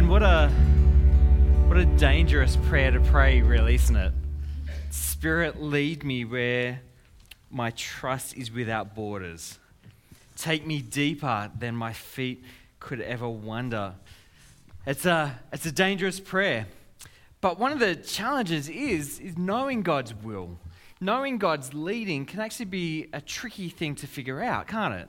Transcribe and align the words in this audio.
And 0.00 0.08
what 0.08 0.22
a 0.22 0.48
what 1.68 1.76
a 1.76 1.84
dangerous 1.84 2.56
prayer 2.56 2.90
to 2.90 3.00
pray, 3.00 3.42
really, 3.42 3.74
isn't 3.74 3.94
it? 3.94 4.14
Spirit, 4.88 5.60
lead 5.60 6.04
me 6.04 6.24
where 6.24 6.80
my 7.50 7.72
trust 7.72 8.34
is 8.34 8.50
without 8.50 8.94
borders. 8.94 9.58
Take 10.38 10.66
me 10.66 10.80
deeper 10.80 11.50
than 11.58 11.76
my 11.76 11.92
feet 11.92 12.42
could 12.78 13.02
ever 13.02 13.28
wander. 13.28 13.92
It's 14.86 15.04
a, 15.04 15.38
it's 15.52 15.66
a 15.66 15.72
dangerous 15.72 16.18
prayer. 16.18 16.66
But 17.42 17.58
one 17.58 17.70
of 17.70 17.78
the 17.78 17.94
challenges 17.94 18.70
is, 18.70 19.18
is 19.18 19.36
knowing 19.36 19.82
God's 19.82 20.14
will. 20.14 20.58
Knowing 20.98 21.36
God's 21.36 21.74
leading 21.74 22.24
can 22.24 22.40
actually 22.40 22.64
be 22.64 23.08
a 23.12 23.20
tricky 23.20 23.68
thing 23.68 23.96
to 23.96 24.06
figure 24.06 24.42
out, 24.42 24.66
can't 24.66 24.94
it? 24.94 25.08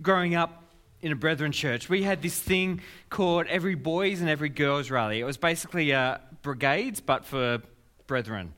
Growing 0.00 0.36
up, 0.36 0.62
in 1.00 1.12
a 1.12 1.16
brethren 1.16 1.52
church, 1.52 1.88
we 1.88 2.02
had 2.02 2.22
this 2.22 2.38
thing 2.38 2.80
called 3.08 3.46
Every 3.46 3.74
Boys 3.74 4.20
and 4.20 4.28
Every 4.28 4.48
Girls 4.48 4.90
Rally. 4.90 5.20
It 5.20 5.24
was 5.24 5.36
basically 5.36 5.92
uh, 5.92 6.18
brigades, 6.42 7.00
but 7.00 7.24
for 7.24 7.62
brethren. 8.06 8.54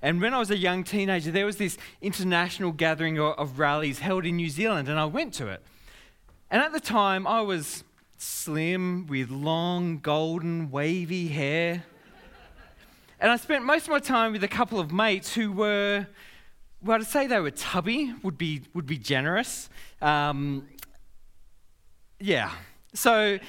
And 0.00 0.20
when 0.20 0.34
I 0.34 0.38
was 0.38 0.50
a 0.50 0.56
young 0.56 0.84
teenager, 0.84 1.30
there 1.30 1.46
was 1.46 1.56
this 1.56 1.76
international 2.00 2.72
gathering 2.72 3.18
of, 3.18 3.38
of 3.38 3.58
rallies 3.58 3.98
held 3.98 4.24
in 4.24 4.36
New 4.36 4.48
Zealand, 4.48 4.88
and 4.88 4.98
I 4.98 5.04
went 5.04 5.34
to 5.34 5.48
it. 5.48 5.62
And 6.50 6.60
at 6.62 6.72
the 6.72 6.80
time, 6.80 7.26
I 7.26 7.42
was 7.42 7.84
slim 8.18 9.06
with 9.06 9.30
long, 9.30 9.98
golden, 9.98 10.70
wavy 10.70 11.28
hair. 11.28 11.84
and 13.20 13.30
I 13.30 13.36
spent 13.36 13.64
most 13.64 13.84
of 13.84 13.90
my 13.90 13.98
time 13.98 14.32
with 14.32 14.44
a 14.44 14.48
couple 14.48 14.80
of 14.80 14.92
mates 14.92 15.34
who 15.34 15.52
were, 15.52 16.06
well, 16.82 16.98
to 16.98 17.04
say 17.04 17.26
they 17.26 17.40
were 17.40 17.50
tubby 17.50 18.14
would 18.22 18.38
be, 18.38 18.62
would 18.74 18.86
be 18.86 18.98
generous. 18.98 19.68
Um, 20.00 20.66
yeah. 22.22 22.52
So, 22.94 23.40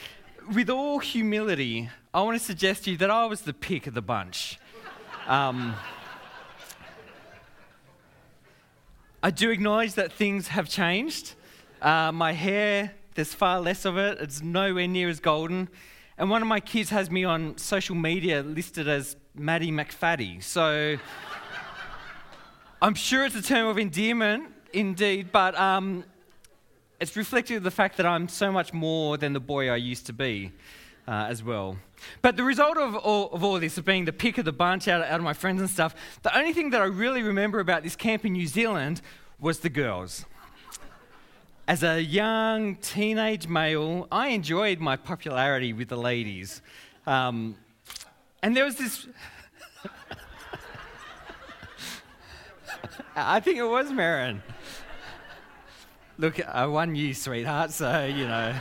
with 0.51 0.69
all 0.69 0.97
humility, 0.97 1.89
I 2.11 2.21
want 2.23 2.39
to 2.39 2.43
suggest 2.43 2.85
to 2.85 2.91
you 2.91 2.97
that 2.97 3.11
I 3.11 3.25
was 3.25 3.41
the 3.41 3.53
pick 3.53 3.85
of 3.85 3.93
the 3.93 4.01
bunch. 4.01 4.57
Um, 5.27 5.75
I 9.21 9.29
do 9.29 9.51
acknowledge 9.51 9.93
that 9.93 10.11
things 10.11 10.47
have 10.47 10.67
changed. 10.67 11.35
Uh, 11.83 12.11
my 12.11 12.31
hair, 12.31 12.93
there's 13.13 13.33
far 13.33 13.61
less 13.61 13.85
of 13.85 13.97
it, 13.97 14.17
it's 14.19 14.41
nowhere 14.41 14.87
near 14.87 15.07
as 15.07 15.19
golden. 15.19 15.69
And 16.17 16.31
one 16.31 16.41
of 16.41 16.47
my 16.47 16.59
kids 16.59 16.89
has 16.89 17.11
me 17.11 17.23
on 17.23 17.57
social 17.57 17.95
media 17.95 18.41
listed 18.41 18.87
as 18.87 19.15
Maddie 19.35 19.71
McFaddy. 19.71 20.43
So 20.43 20.97
I'm 22.81 22.95
sure 22.95 23.23
it's 23.23 23.35
a 23.35 23.41
term 23.41 23.67
of 23.67 23.77
endearment, 23.77 24.51
indeed, 24.73 25.31
but 25.31 25.57
um, 25.59 26.05
it's 27.03 27.17
reflective 27.17 27.57
of 27.57 27.63
the 27.63 27.71
fact 27.71 27.97
that 27.97 28.05
I'm 28.05 28.29
so 28.29 28.49
much 28.49 28.71
more 28.71 29.17
than 29.17 29.33
the 29.33 29.41
boy 29.41 29.69
I 29.69 29.75
used 29.75 30.05
to 30.05 30.13
be 30.13 30.53
uh, 31.05 31.27
as 31.27 31.43
well. 31.43 31.75
But 32.21 32.37
the 32.37 32.45
result 32.45 32.77
of 32.77 32.95
all, 32.95 33.29
of 33.31 33.43
all 33.43 33.59
this, 33.59 33.77
of 33.77 33.83
being 33.83 34.05
the 34.05 34.13
pick 34.13 34.37
of 34.37 34.45
the 34.45 34.53
bunch 34.53 34.87
out 34.87 35.01
of, 35.01 35.07
out 35.07 35.19
of 35.19 35.23
my 35.23 35.33
friends 35.33 35.59
and 35.59 35.69
stuff, 35.69 35.93
the 36.21 36.33
only 36.37 36.53
thing 36.53 36.69
that 36.69 36.81
I 36.81 36.85
really 36.85 37.21
remember 37.21 37.59
about 37.59 37.83
this 37.83 37.97
camp 37.97 38.23
in 38.23 38.31
New 38.31 38.47
Zealand 38.47 39.01
was 39.37 39.59
the 39.59 39.67
girls. 39.69 40.25
As 41.67 41.83
a 41.83 42.01
young 42.01 42.77
teenage 42.77 43.49
male, 43.49 44.07
I 44.09 44.29
enjoyed 44.29 44.79
my 44.79 44.95
popularity 44.95 45.73
with 45.73 45.89
the 45.89 45.97
ladies. 45.97 46.61
Um, 47.05 47.57
and 48.41 48.55
there 48.55 48.63
was 48.63 48.77
this. 48.77 49.07
I 53.13 53.41
think 53.41 53.57
it 53.57 53.65
was 53.65 53.91
Marin. 53.91 54.41
Look, 56.19 56.47
I 56.47 56.67
won 56.67 56.93
you, 56.93 57.15
sweetheart, 57.15 57.71
so, 57.71 58.05
you 58.05 58.27
know. 58.27 58.53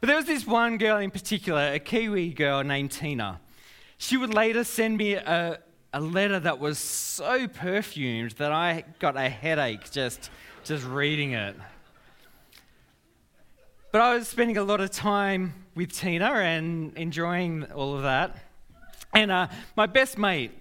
but 0.00 0.06
there 0.06 0.14
was 0.14 0.26
this 0.26 0.46
one 0.46 0.78
girl 0.78 0.98
in 0.98 1.10
particular, 1.10 1.72
a 1.72 1.80
Kiwi 1.80 2.32
girl 2.32 2.62
named 2.62 2.92
Tina. 2.92 3.40
She 3.96 4.16
would 4.16 4.32
later 4.32 4.62
send 4.62 4.96
me 4.96 5.14
a, 5.14 5.58
a 5.92 6.00
letter 6.00 6.38
that 6.38 6.60
was 6.60 6.78
so 6.78 7.48
perfumed 7.48 8.32
that 8.32 8.52
I 8.52 8.84
got 9.00 9.16
a 9.16 9.28
headache 9.28 9.90
just, 9.90 10.30
just 10.62 10.84
reading 10.84 11.32
it. 11.32 11.56
But 13.90 14.00
I 14.00 14.14
was 14.14 14.28
spending 14.28 14.58
a 14.58 14.64
lot 14.64 14.80
of 14.80 14.92
time 14.92 15.54
with 15.74 15.90
Tina 15.92 16.26
and 16.26 16.96
enjoying 16.96 17.64
all 17.72 17.96
of 17.96 18.02
that. 18.02 18.36
And 19.12 19.32
uh, 19.32 19.48
my 19.76 19.86
best 19.86 20.18
mate, 20.18 20.52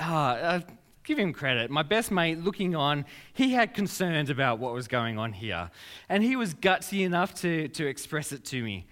uh, 0.00 0.60
give 1.04 1.18
him 1.18 1.32
credit. 1.32 1.70
My 1.70 1.82
best 1.82 2.10
mate, 2.10 2.42
looking 2.42 2.74
on, 2.74 3.04
he 3.32 3.52
had 3.52 3.74
concerns 3.74 4.30
about 4.30 4.58
what 4.58 4.72
was 4.72 4.88
going 4.88 5.18
on 5.18 5.32
here. 5.32 5.70
And 6.08 6.22
he 6.22 6.36
was 6.36 6.54
gutsy 6.54 7.04
enough 7.04 7.34
to, 7.36 7.68
to 7.68 7.86
express 7.86 8.32
it 8.32 8.44
to 8.46 8.62
me. 8.62 8.86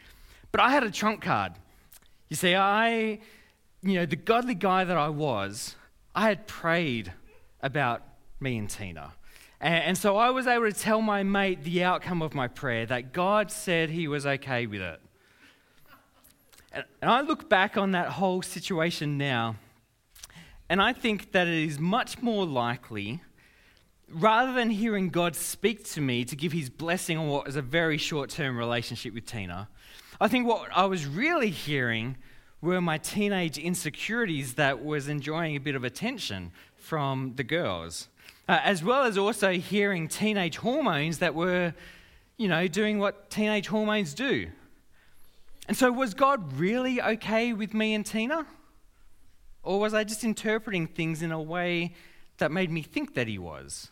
But 0.52 0.60
I 0.60 0.70
had 0.70 0.82
a 0.82 0.90
trump 0.90 1.20
card. 1.20 1.52
You 2.28 2.36
see, 2.36 2.54
I, 2.54 3.20
you 3.82 3.94
know, 3.94 4.06
the 4.06 4.16
godly 4.16 4.54
guy 4.54 4.84
that 4.84 4.96
I 4.96 5.08
was, 5.08 5.76
I 6.14 6.28
had 6.28 6.46
prayed 6.46 7.12
about 7.62 8.02
me 8.40 8.58
and 8.58 8.68
Tina. 8.68 9.12
And, 9.60 9.84
and 9.84 9.98
so 9.98 10.16
I 10.16 10.30
was 10.30 10.46
able 10.46 10.70
to 10.70 10.72
tell 10.72 11.00
my 11.00 11.22
mate 11.22 11.62
the 11.62 11.84
outcome 11.84 12.22
of 12.22 12.34
my 12.34 12.48
prayer, 12.48 12.86
that 12.86 13.12
God 13.12 13.50
said 13.50 13.90
he 13.90 14.08
was 14.08 14.26
okay 14.26 14.66
with 14.66 14.80
it. 14.80 15.00
And, 16.72 16.84
and 17.02 17.10
I 17.10 17.20
look 17.20 17.48
back 17.48 17.76
on 17.76 17.92
that 17.92 18.08
whole 18.08 18.42
situation 18.42 19.18
now 19.18 19.56
and 20.70 20.80
I 20.80 20.92
think 20.92 21.32
that 21.32 21.48
it 21.48 21.64
is 21.64 21.80
much 21.80 22.22
more 22.22 22.46
likely, 22.46 23.20
rather 24.08 24.52
than 24.52 24.70
hearing 24.70 25.10
God 25.10 25.34
speak 25.34 25.82
to 25.94 26.00
me 26.00 26.24
to 26.24 26.36
give 26.36 26.52
his 26.52 26.70
blessing 26.70 27.18
on 27.18 27.26
what 27.26 27.46
was 27.46 27.56
a 27.56 27.62
very 27.62 27.98
short 27.98 28.30
term 28.30 28.56
relationship 28.56 29.12
with 29.12 29.26
Tina, 29.26 29.68
I 30.20 30.28
think 30.28 30.46
what 30.46 30.68
I 30.72 30.86
was 30.86 31.06
really 31.06 31.50
hearing 31.50 32.16
were 32.62 32.80
my 32.80 32.98
teenage 32.98 33.58
insecurities 33.58 34.54
that 34.54 34.84
was 34.84 35.08
enjoying 35.08 35.56
a 35.56 35.60
bit 35.60 35.74
of 35.74 35.82
attention 35.82 36.52
from 36.76 37.32
the 37.34 37.42
girls, 37.42 38.08
uh, 38.48 38.60
as 38.62 38.84
well 38.84 39.02
as 39.02 39.18
also 39.18 39.54
hearing 39.54 40.06
teenage 40.06 40.58
hormones 40.58 41.18
that 41.18 41.34
were, 41.34 41.74
you 42.36 42.46
know, 42.46 42.68
doing 42.68 43.00
what 43.00 43.28
teenage 43.28 43.66
hormones 43.66 44.14
do. 44.14 44.46
And 45.66 45.76
so, 45.76 45.90
was 45.90 46.14
God 46.14 46.52
really 46.52 47.02
okay 47.02 47.54
with 47.54 47.74
me 47.74 47.92
and 47.94 48.06
Tina? 48.06 48.46
Or 49.62 49.78
was 49.80 49.94
I 49.94 50.04
just 50.04 50.24
interpreting 50.24 50.86
things 50.86 51.22
in 51.22 51.32
a 51.32 51.40
way 51.40 51.94
that 52.38 52.50
made 52.50 52.70
me 52.70 52.82
think 52.82 53.14
that 53.14 53.28
he 53.28 53.38
was? 53.38 53.90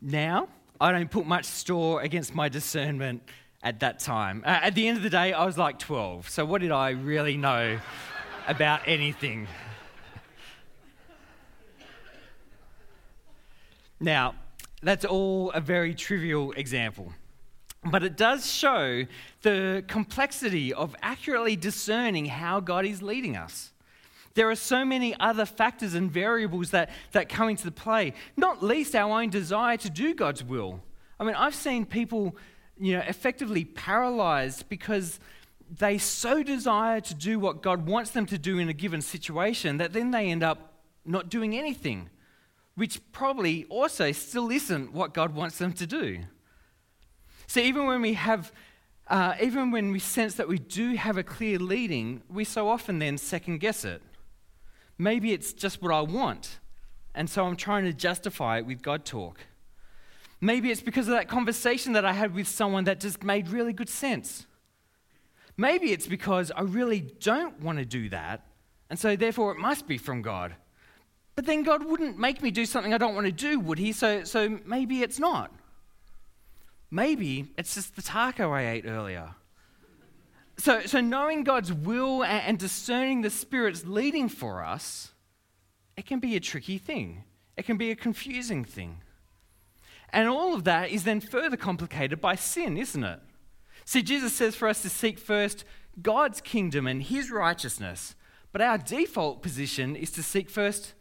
Now, 0.00 0.48
I 0.80 0.92
don't 0.92 1.10
put 1.10 1.26
much 1.26 1.44
store 1.44 2.02
against 2.02 2.34
my 2.34 2.48
discernment 2.48 3.22
at 3.62 3.80
that 3.80 4.00
time. 4.00 4.42
Uh, 4.44 4.60
at 4.62 4.74
the 4.74 4.88
end 4.88 4.96
of 4.96 5.02
the 5.02 5.10
day, 5.10 5.32
I 5.32 5.44
was 5.44 5.56
like 5.56 5.78
12, 5.78 6.28
so 6.28 6.44
what 6.44 6.60
did 6.60 6.72
I 6.72 6.90
really 6.90 7.36
know 7.36 7.78
about 8.48 8.80
anything? 8.86 9.46
Now, 14.00 14.34
that's 14.82 15.04
all 15.04 15.52
a 15.52 15.60
very 15.60 15.94
trivial 15.94 16.50
example. 16.52 17.12
But 17.84 18.04
it 18.04 18.16
does 18.16 18.50
show 18.50 19.06
the 19.42 19.84
complexity 19.88 20.72
of 20.72 20.94
accurately 21.02 21.56
discerning 21.56 22.26
how 22.26 22.60
God 22.60 22.86
is 22.86 23.02
leading 23.02 23.36
us. 23.36 23.72
There 24.34 24.48
are 24.50 24.56
so 24.56 24.84
many 24.84 25.18
other 25.18 25.44
factors 25.44 25.94
and 25.94 26.10
variables 26.10 26.70
that, 26.70 26.90
that 27.10 27.28
come 27.28 27.48
into 27.48 27.70
play, 27.70 28.14
not 28.36 28.62
least 28.62 28.94
our 28.94 29.20
own 29.20 29.30
desire 29.30 29.76
to 29.78 29.90
do 29.90 30.14
God's 30.14 30.42
will. 30.42 30.80
I 31.20 31.24
mean, 31.24 31.34
I've 31.34 31.54
seen 31.54 31.84
people, 31.84 32.36
you 32.78 32.94
know, 32.94 33.04
effectively 33.06 33.64
paralyzed 33.64 34.68
because 34.68 35.20
they 35.78 35.98
so 35.98 36.42
desire 36.42 37.00
to 37.00 37.14
do 37.14 37.38
what 37.38 37.62
God 37.62 37.86
wants 37.86 38.10
them 38.10 38.26
to 38.26 38.38
do 38.38 38.58
in 38.58 38.68
a 38.68 38.72
given 38.72 39.02
situation 39.02 39.78
that 39.78 39.92
then 39.92 40.10
they 40.10 40.28
end 40.28 40.42
up 40.42 40.74
not 41.04 41.28
doing 41.28 41.56
anything, 41.56 42.10
which 42.74 43.00
probably 43.12 43.64
also 43.68 44.12
still 44.12 44.50
isn't 44.50 44.92
what 44.92 45.14
God 45.14 45.34
wants 45.34 45.58
them 45.58 45.72
to 45.74 45.86
do. 45.86 46.20
So 47.52 47.60
even 47.60 47.84
when 47.84 48.00
we 48.00 48.14
have, 48.14 48.50
uh, 49.08 49.34
even 49.38 49.72
when 49.72 49.92
we 49.92 49.98
sense 49.98 50.36
that 50.36 50.48
we 50.48 50.58
do 50.58 50.94
have 50.94 51.18
a 51.18 51.22
clear 51.22 51.58
leading, 51.58 52.22
we 52.30 52.44
so 52.44 52.66
often 52.66 52.98
then 52.98 53.18
second 53.18 53.58
guess 53.58 53.84
it. 53.84 54.00
Maybe 54.96 55.34
it's 55.34 55.52
just 55.52 55.82
what 55.82 55.92
I 55.92 56.00
want, 56.00 56.60
and 57.14 57.28
so 57.28 57.44
I'm 57.44 57.56
trying 57.56 57.84
to 57.84 57.92
justify 57.92 58.56
it 58.56 58.64
with 58.64 58.80
God 58.80 59.04
talk. 59.04 59.38
Maybe 60.40 60.70
it's 60.70 60.80
because 60.80 61.08
of 61.08 61.12
that 61.12 61.28
conversation 61.28 61.92
that 61.92 62.06
I 62.06 62.14
had 62.14 62.34
with 62.34 62.48
someone 62.48 62.84
that 62.84 63.00
just 63.00 63.22
made 63.22 63.50
really 63.50 63.74
good 63.74 63.90
sense. 63.90 64.46
Maybe 65.58 65.92
it's 65.92 66.06
because 66.06 66.50
I 66.52 66.62
really 66.62 67.00
don't 67.02 67.60
want 67.60 67.80
to 67.80 67.84
do 67.84 68.08
that, 68.08 68.46
and 68.88 68.98
so 68.98 69.14
therefore 69.14 69.52
it 69.52 69.58
must 69.58 69.86
be 69.86 69.98
from 69.98 70.22
God. 70.22 70.56
But 71.36 71.44
then 71.44 71.64
God 71.64 71.84
wouldn't 71.84 72.18
make 72.18 72.40
me 72.42 72.50
do 72.50 72.64
something 72.64 72.94
I 72.94 72.98
don't 72.98 73.14
want 73.14 73.26
to 73.26 73.30
do, 73.30 73.60
would 73.60 73.78
He? 73.78 73.92
So, 73.92 74.24
so 74.24 74.58
maybe 74.64 75.02
it's 75.02 75.18
not. 75.18 75.52
Maybe 76.94 77.50
it's 77.56 77.74
just 77.74 77.96
the 77.96 78.02
taco 78.02 78.52
I 78.52 78.68
ate 78.68 78.84
earlier. 78.86 79.30
So, 80.58 80.82
so 80.82 81.00
knowing 81.00 81.42
God's 81.42 81.72
will 81.72 82.22
and 82.22 82.58
discerning 82.58 83.22
the 83.22 83.30
Spirit's 83.30 83.86
leading 83.86 84.28
for 84.28 84.62
us, 84.62 85.12
it 85.96 86.04
can 86.04 86.20
be 86.20 86.36
a 86.36 86.40
tricky 86.40 86.76
thing. 86.76 87.24
It 87.56 87.64
can 87.64 87.78
be 87.78 87.90
a 87.90 87.96
confusing 87.96 88.62
thing. 88.62 88.98
And 90.10 90.28
all 90.28 90.54
of 90.54 90.64
that 90.64 90.90
is 90.90 91.04
then 91.04 91.20
further 91.20 91.56
complicated 91.56 92.20
by 92.20 92.34
sin, 92.34 92.76
isn't 92.76 93.02
it? 93.02 93.20
See, 93.86 94.02
Jesus 94.02 94.34
says 94.34 94.54
for 94.54 94.68
us 94.68 94.82
to 94.82 94.90
seek 94.90 95.18
first 95.18 95.64
God's 96.02 96.42
kingdom 96.42 96.86
and 96.86 97.02
his 97.02 97.30
righteousness, 97.30 98.14
but 98.52 98.60
our 98.60 98.76
default 98.76 99.42
position 99.42 99.96
is 99.96 100.10
to 100.10 100.22
seek 100.22 100.50
first 100.50 100.92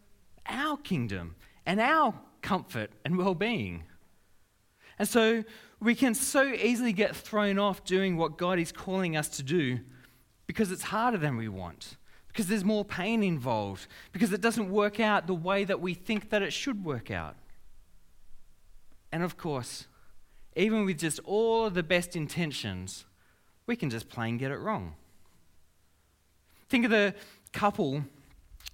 our 0.47 0.77
kingdom 0.77 1.35
and 1.65 1.81
our 1.81 2.13
comfort 2.41 2.91
and 3.03 3.17
well 3.17 3.35
being. 3.35 3.83
And 4.97 5.07
so 5.09 5.43
we 5.81 5.95
can 5.95 6.13
so 6.13 6.44
easily 6.44 6.94
get 6.94 7.16
thrown 7.16 7.57
off 7.57 7.83
doing 7.83 8.16
what 8.16 8.38
God 8.38 8.60
is 8.60 8.72
calling 8.72 9.18
us 9.18 9.28
to 9.30 9.44
do 9.44 9.80
because 10.45 10.72
it's 10.72 10.83
harder 10.83 11.18
than 11.18 11.38
we 11.38 11.48
want, 11.48 11.98
because 12.28 12.48
there's 12.48 12.63
more 12.63 12.86
pain 12.86 13.24
involved, 13.24 13.88
because 14.12 14.31
it 14.31 14.42
doesn't 14.42 14.69
work 14.69 15.00
out 15.00 15.25
the 15.25 15.33
way 15.33 15.63
that 15.63 15.81
we 15.81 15.94
think 15.94 16.30
that 16.30 16.42
it 16.42 16.54
should 16.54 16.86
work 16.86 17.10
out. 17.10 17.36
And 19.12 19.24
of 19.24 19.38
course, 19.38 19.88
even 20.56 20.86
with 20.86 21.00
just 21.00 21.19
all 21.24 21.66
of 21.66 21.74
the 21.74 21.84
best 21.84 22.16
intentions, 22.16 23.06
we 23.66 23.75
can 23.75 23.89
just 23.89 24.07
plain 24.07 24.38
get 24.38 24.51
it 24.51 24.57
wrong. 24.57 24.94
Think 26.69 26.86
of 26.86 26.92
the 26.92 27.16
couple 27.54 28.04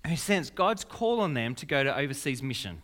who 0.05 0.15
sense 0.15 0.49
God's 0.49 0.83
call 0.83 1.21
on 1.21 1.33
them 1.33 1.55
to 1.55 1.65
go 1.65 1.83
to 1.83 1.97
overseas 1.97 2.43
mission. 2.43 2.81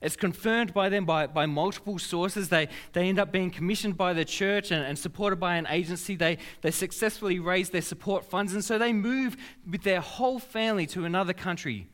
It's 0.00 0.14
confirmed 0.14 0.72
by 0.72 0.88
them 0.88 1.04
by, 1.04 1.26
by 1.26 1.46
multiple 1.46 1.98
sources. 1.98 2.48
They, 2.48 2.68
they 2.92 3.08
end 3.08 3.18
up 3.18 3.32
being 3.32 3.50
commissioned 3.50 3.96
by 3.96 4.12
the 4.12 4.24
church 4.24 4.70
and, 4.70 4.84
and 4.84 4.96
supported 4.96 5.40
by 5.40 5.56
an 5.56 5.66
agency. 5.68 6.14
They, 6.14 6.38
they 6.62 6.70
successfully 6.70 7.40
raise 7.40 7.70
their 7.70 7.82
support 7.82 8.24
funds, 8.24 8.54
and 8.54 8.64
so 8.64 8.78
they 8.78 8.92
move 8.92 9.36
with 9.68 9.82
their 9.82 10.00
whole 10.00 10.38
family 10.38 10.86
to 10.88 11.04
another 11.04 11.32
country. 11.32 11.88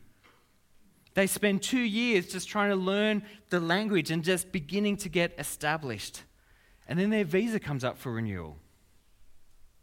They 1.15 1.25
spend 1.25 1.63
two 1.63 1.79
years 1.79 2.27
just 2.27 2.47
trying 2.47 2.69
to 2.69 2.75
learn 2.75 3.23
the 3.49 3.59
language 3.59 4.11
and 4.11 4.23
just 4.23 4.51
beginning 4.51 4.97
to 4.97 5.09
get 5.09 5.33
established. 5.39 6.23
And 6.87 6.99
then 6.99 7.09
their 7.09 7.23
visa 7.23 7.59
comes 7.59 7.83
up 7.83 7.97
for 7.97 8.11
renewal, 8.11 8.57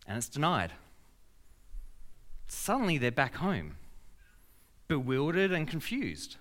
and 0.06 0.16
it's 0.16 0.28
denied. 0.28 0.72
Suddenly 2.46 2.98
they're 2.98 3.10
back 3.10 3.36
home, 3.36 3.76
bewildered 4.86 5.50
and 5.50 5.66
confused. 5.66 6.36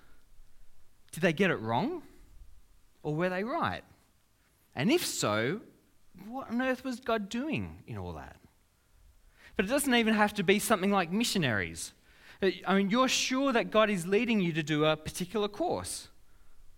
Did 1.12 1.20
they 1.20 1.32
get 1.32 1.50
it 1.50 1.60
wrong? 1.60 2.02
Or 3.02 3.14
were 3.14 3.28
they 3.28 3.44
right? 3.44 3.82
And 4.74 4.90
if 4.90 5.04
so, 5.04 5.60
what 6.26 6.50
on 6.50 6.62
earth 6.62 6.84
was 6.84 7.00
God 7.00 7.28
doing 7.28 7.82
in 7.86 7.98
all 7.98 8.14
that? 8.14 8.36
But 9.56 9.66
it 9.66 9.68
doesn't 9.68 9.94
even 9.94 10.14
have 10.14 10.34
to 10.34 10.42
be 10.42 10.58
something 10.58 10.90
like 10.90 11.12
missionaries. 11.12 11.92
Uh, 12.42 12.50
I 12.66 12.76
mean, 12.76 12.90
you're 12.90 13.08
sure 13.08 13.52
that 13.52 13.70
God 13.70 13.90
is 13.90 14.06
leading 14.06 14.40
you 14.40 14.52
to 14.54 14.62
do 14.62 14.84
a 14.84 14.96
particular 14.96 15.48
course, 15.48 16.08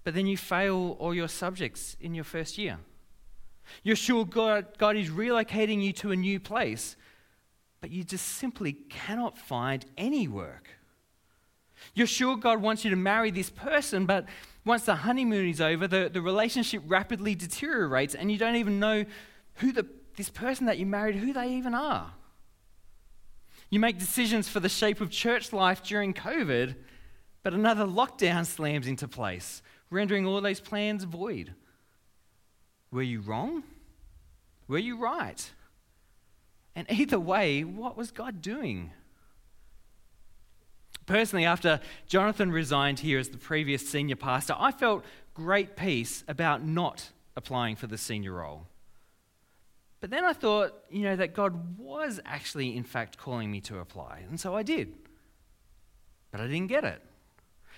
but 0.02 0.14
then 0.14 0.26
you 0.26 0.36
fail 0.36 0.96
all 0.98 1.14
your 1.14 1.28
subjects 1.28 1.96
in 2.00 2.14
your 2.14 2.24
first 2.24 2.58
year. 2.58 2.78
You're 3.82 3.96
sure 3.96 4.24
God, 4.24 4.66
God 4.76 4.96
is 4.96 5.08
relocating 5.08 5.82
you 5.82 5.92
to 5.94 6.10
a 6.10 6.16
new 6.16 6.38
place, 6.40 6.96
but 7.80 7.90
you 7.90 8.04
just 8.04 8.26
simply 8.26 8.72
cannot 8.72 9.38
find 9.38 9.84
any 9.96 10.28
work. 10.28 10.68
You're 11.94 12.06
sure 12.06 12.36
God 12.36 12.60
wants 12.60 12.84
you 12.84 12.90
to 12.90 12.96
marry 12.96 13.30
this 13.30 13.50
person, 13.50 14.04
but 14.06 14.26
once 14.64 14.84
the 14.84 14.96
honeymoon 14.96 15.48
is 15.48 15.60
over, 15.60 15.86
the, 15.86 16.10
the 16.12 16.20
relationship 16.20 16.82
rapidly 16.86 17.34
deteriorates 17.34 18.14
and 18.14 18.32
you 18.32 18.38
don't 18.38 18.56
even 18.56 18.80
know 18.80 19.04
who 19.56 19.72
the, 19.72 19.86
this 20.16 20.30
person 20.30 20.66
that 20.66 20.78
you 20.78 20.86
married, 20.86 21.16
who 21.16 21.32
they 21.32 21.50
even 21.52 21.74
are. 21.74 22.12
You 23.70 23.78
make 23.80 23.98
decisions 23.98 24.48
for 24.48 24.60
the 24.60 24.68
shape 24.68 25.00
of 25.00 25.10
church 25.10 25.52
life 25.52 25.82
during 25.82 26.14
COVID, 26.14 26.74
but 27.42 27.54
another 27.54 27.84
lockdown 27.84 28.46
slams 28.46 28.86
into 28.86 29.06
place, 29.06 29.62
rendering 29.90 30.26
all 30.26 30.40
those 30.40 30.60
plans 30.60 31.04
void. 31.04 31.54
Were 32.90 33.02
you 33.02 33.20
wrong? 33.20 33.62
Were 34.66 34.78
you 34.78 34.96
right? 34.96 35.50
And 36.74 36.90
either 36.90 37.20
way, 37.20 37.62
what 37.62 37.96
was 37.96 38.10
God 38.10 38.40
doing? 38.40 38.90
Personally, 41.06 41.44
after 41.44 41.80
Jonathan 42.06 42.50
resigned 42.50 43.00
here 43.00 43.18
as 43.18 43.28
the 43.28 43.38
previous 43.38 43.88
senior 43.88 44.16
pastor, 44.16 44.54
I 44.58 44.72
felt 44.72 45.04
great 45.34 45.76
peace 45.76 46.24
about 46.28 46.64
not 46.64 47.10
applying 47.36 47.76
for 47.76 47.86
the 47.86 47.98
senior 47.98 48.32
role. 48.32 48.66
But 50.00 50.10
then 50.10 50.24
I 50.24 50.32
thought, 50.32 50.74
you 50.90 51.02
know, 51.02 51.16
that 51.16 51.34
God 51.34 51.78
was 51.78 52.20
actually, 52.24 52.76
in 52.76 52.84
fact, 52.84 53.16
calling 53.16 53.50
me 53.50 53.60
to 53.62 53.78
apply. 53.78 54.24
And 54.28 54.38
so 54.38 54.54
I 54.54 54.62
did. 54.62 54.94
But 56.30 56.40
I 56.40 56.46
didn't 56.46 56.66
get 56.66 56.84
it. 56.84 57.00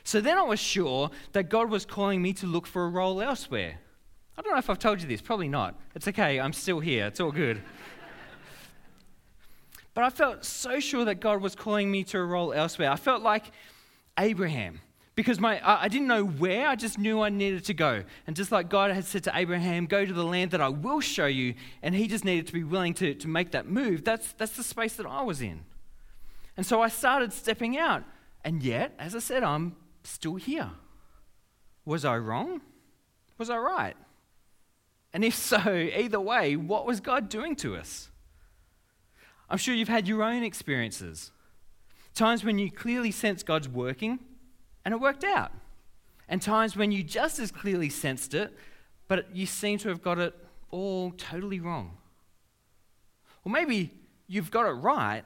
So 0.03 0.21
then 0.21 0.39
I 0.39 0.43
was 0.43 0.61
sure 0.61 1.11
that 1.33 1.49
God 1.49 1.71
was 1.71 1.85
calling 1.85 2.23
me 2.23 2.33
to 2.35 2.47
look 2.47 2.67
for 2.67 2.85
a 2.85 2.89
role 2.89 3.21
elsewhere. 3.21 3.81
I 4.39 4.43
don't 4.43 4.53
know 4.53 4.59
if 4.59 4.69
I've 4.69 4.79
told 4.79 5.01
you 5.01 5.09
this, 5.09 5.21
probably 5.21 5.49
not. 5.49 5.81
It's 5.95 6.07
okay, 6.09 6.39
I'm 6.39 6.53
still 6.53 6.79
here, 6.79 7.07
it's 7.07 7.21
all 7.21 7.33
good. 7.33 7.63
But 9.97 10.05
I 10.05 10.11
felt 10.11 10.45
so 10.45 10.79
sure 10.79 11.07
that 11.07 11.21
God 11.21 11.41
was 11.41 11.55
calling 11.55 11.91
me 11.91 12.05
to 12.05 12.19
a 12.19 12.23
role 12.23 12.53
elsewhere. 12.53 12.91
I 12.91 12.97
felt 12.97 13.23
like 13.23 13.51
Abraham 14.19 14.83
because 15.15 15.41
my, 15.41 15.59
I 15.65 15.89
didn't 15.89 16.07
know 16.07 16.23
where, 16.23 16.69
I 16.69 16.77
just 16.77 16.99
knew 16.99 17.23
I 17.23 17.31
needed 17.31 17.65
to 17.65 17.73
go. 17.73 18.05
And 18.27 18.37
just 18.37 18.53
like 18.53 18.69
God 18.69 18.91
had 18.91 19.07
said 19.07 19.25
to 19.25 19.33
Abraham, 19.35 19.87
go 19.87 20.05
to 20.05 20.13
the 20.13 20.23
land 20.23 20.51
that 20.51 20.61
I 20.61 20.69
will 20.69 21.01
show 21.01 21.25
you, 21.25 21.55
and 21.83 21.95
he 21.95 22.09
just 22.09 22.27
needed 22.27 22.47
to 22.49 22.53
be 22.53 22.63
willing 22.63 22.93
to, 22.93 23.15
to 23.15 23.27
make 23.27 23.53
that 23.53 23.67
move, 23.67 24.05
that's, 24.05 24.33
that's 24.33 24.55
the 24.55 24.63
space 24.63 24.97
that 24.97 25.07
I 25.07 25.23
was 25.23 25.41
in. 25.41 25.65
And 26.59 26.67
so 26.67 26.83
I 26.83 26.89
started 26.89 27.33
stepping 27.33 27.79
out. 27.79 28.05
And 28.45 28.63
yet, 28.63 28.93
as 28.99 29.17
I 29.17 29.21
said, 29.21 29.43
I'm 29.43 29.77
still 30.05 30.35
here. 30.35 30.73
Was 31.87 32.05
I 32.05 32.19
wrong? 32.19 32.61
Was 33.39 33.49
I 33.49 33.57
right? 33.57 33.97
And 35.15 35.25
if 35.25 35.35
so, 35.35 35.73
either 35.97 36.21
way, 36.21 36.55
what 36.55 36.85
was 36.85 37.01
God 37.01 37.31
doing 37.31 37.57
to 37.57 37.77
us? 37.77 38.11
I'm 39.49 39.59
sure 39.59 39.75
you've 39.75 39.89
had 39.89 40.09
your 40.09 40.23
own 40.23 40.43
experiences. 40.43 41.31
Times 42.15 42.45
when 42.45 42.59
you 42.59 42.71
clearly 42.71 43.11
sense 43.11 43.43
God's 43.43 43.69
working 43.69 44.19
and 44.85 44.93
it 44.93 45.01
worked 45.01 45.25
out. 45.25 45.53
And 46.29 46.43
times 46.43 46.77
when 46.77 46.91
you 46.91 47.03
just 47.03 47.39
as 47.39 47.51
clearly 47.51 47.89
sensed 47.89 48.35
it, 48.35 48.53
but 49.09 49.35
you 49.35 49.47
seem 49.47 49.79
to 49.79 49.89
have 49.89 50.03
got 50.03 50.19
it 50.19 50.35
all 50.71 51.13
totally 51.13 51.61
wrong. 51.61 51.97
Or 53.45 53.53
maybe 53.53 53.93
you've 54.27 54.51
got 54.51 54.67
it 54.67 54.73
right, 54.73 55.23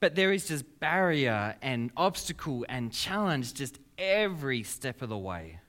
but 0.00 0.16
there 0.16 0.32
is 0.32 0.48
just 0.48 0.80
barrier 0.80 1.54
and 1.62 1.92
obstacle 1.96 2.66
and 2.68 2.92
challenge 2.92 3.54
just 3.54 3.78
every 3.96 4.64
step 4.64 5.00
of 5.02 5.08
the 5.08 5.18
way. 5.18 5.60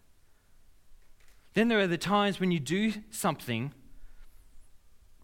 Then 1.54 1.68
there 1.68 1.80
are 1.80 1.88
the 1.88 2.00
times 2.00 2.40
when 2.40 2.50
you 2.50 2.60
do 2.60 2.94
something 3.12 3.74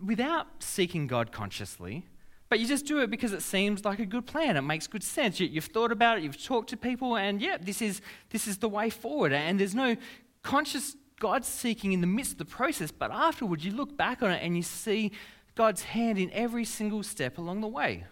without 0.04 0.48
seeking 0.60 1.08
God 1.08 1.32
consciously, 1.32 2.06
but 2.50 2.60
you 2.60 2.66
just 2.68 2.86
do 2.86 3.00
it 3.00 3.12
because 3.12 3.32
it 3.32 3.44
seems 3.44 3.86
like 3.86 4.00
a 4.00 4.06
good 4.06 4.26
plan. 4.26 4.58
It 4.58 4.62
makes 4.62 4.88
good 4.88 5.04
sense. 5.04 5.40
You, 5.40 5.50
have 5.56 5.66
thought 5.66 5.92
about 5.92 6.18
it, 6.18 6.24
you've 6.24 6.44
talked 6.44 6.70
to 6.72 6.78
people, 6.78 7.16
and 7.16 7.40
yeah, 7.40 7.58
this 7.62 7.82
is, 7.82 8.02
this 8.32 8.48
is 8.48 8.58
the 8.58 8.68
way 8.68 8.90
forward. 8.90 9.32
And 9.32 9.60
there's 9.60 9.76
no 9.76 9.96
conscious 10.42 10.96
God 11.20 11.46
seeking 11.46 11.94
in 11.94 12.02
the 12.02 12.08
midst 12.08 12.34
of 12.34 12.38
the 12.40 12.46
process, 12.46 12.92
but 12.92 13.12
afterwards 13.12 13.64
you 13.64 13.72
look 13.72 13.96
back 13.96 14.24
on 14.24 14.32
it 14.32 14.42
and 14.44 14.58
you 14.58 14.64
see 14.64 15.12
God's 15.54 15.84
hand 15.84 16.18
in 16.18 16.32
every 16.32 16.66
single 16.66 17.04
step 17.04 17.38
along 17.38 17.62
the 17.62 17.68
way. 17.68 18.06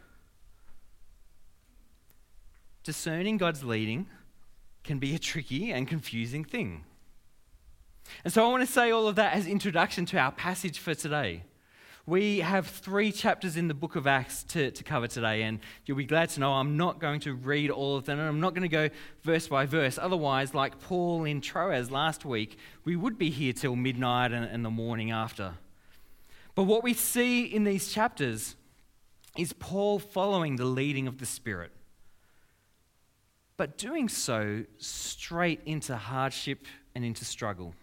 Discerning 2.84 3.38
God's 3.38 3.64
leading 3.64 4.08
can 4.84 5.00
be 5.00 5.16
a 5.16 5.20
tricky 5.20 5.72
and 5.72 5.88
confusing 5.88 6.46
thing. 6.46 6.84
And 8.24 8.32
so 8.32 8.46
I 8.46 8.50
want 8.50 8.66
to 8.66 8.72
say 8.72 8.92
all 8.92 9.08
of 9.08 9.16
that 9.16 9.34
as 9.34 9.48
introduction 9.48 10.06
to 10.08 10.18
our 10.18 10.32
passage 10.32 10.80
for 10.80 10.94
today. 10.94 11.44
We 12.08 12.40
have 12.40 12.68
three 12.68 13.12
chapters 13.12 13.58
in 13.58 13.68
the 13.68 13.74
book 13.74 13.98
of 13.98 14.08
Acts 14.08 14.46
to, 14.46 14.72
to 14.72 14.84
cover 14.86 15.10
today, 15.10 15.42
and 15.42 15.60
you'll 15.86 15.98
be 15.98 16.06
glad 16.06 16.30
to 16.30 16.40
know 16.40 16.54
I'm 16.54 16.78
not 16.78 17.02
going 17.02 17.20
to 17.22 17.34
read 17.34 17.70
all 17.70 17.98
of 17.98 18.06
them, 18.06 18.18
and 18.18 18.26
I'm 18.26 18.40
not 18.40 18.54
going 18.54 18.62
to 18.62 18.70
go 18.70 18.90
verse 19.24 19.50
by 19.50 19.66
verse. 19.66 20.00
Otherwise, 20.02 20.54
like 20.54 20.80
Paul 20.80 21.26
in 21.26 21.42
Troas 21.42 21.92
last 21.92 22.24
week, 22.24 22.58
we 22.86 22.96
would 22.96 23.18
be 23.18 23.30
here 23.30 23.52
till 23.52 23.76
midnight 23.76 24.32
and, 24.32 24.46
and 24.46 24.64
the 24.64 24.70
morning 24.70 25.12
after. 25.12 25.56
But 26.56 26.64
what 26.64 26.82
we 26.82 26.94
see 26.94 27.44
in 27.44 27.66
these 27.66 27.92
chapters 27.92 28.56
is 29.38 29.52
Paul 29.52 30.00
following 30.00 30.56
the 30.56 30.64
leading 30.64 31.10
of 31.10 31.18
the 31.18 31.26
Spirit, 31.26 31.74
but 33.58 33.78
doing 33.78 34.08
so 34.08 34.64
straight 34.78 35.60
into 35.66 35.98
hardship 35.98 36.68
and 36.96 37.04
into 37.04 37.26
struggle. 37.26 37.76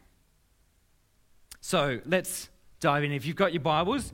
So 1.60 2.00
let's 2.06 2.48
dive 2.84 3.02
in. 3.02 3.12
If 3.12 3.24
you've 3.24 3.34
got 3.34 3.54
your 3.54 3.62
Bibles, 3.62 4.12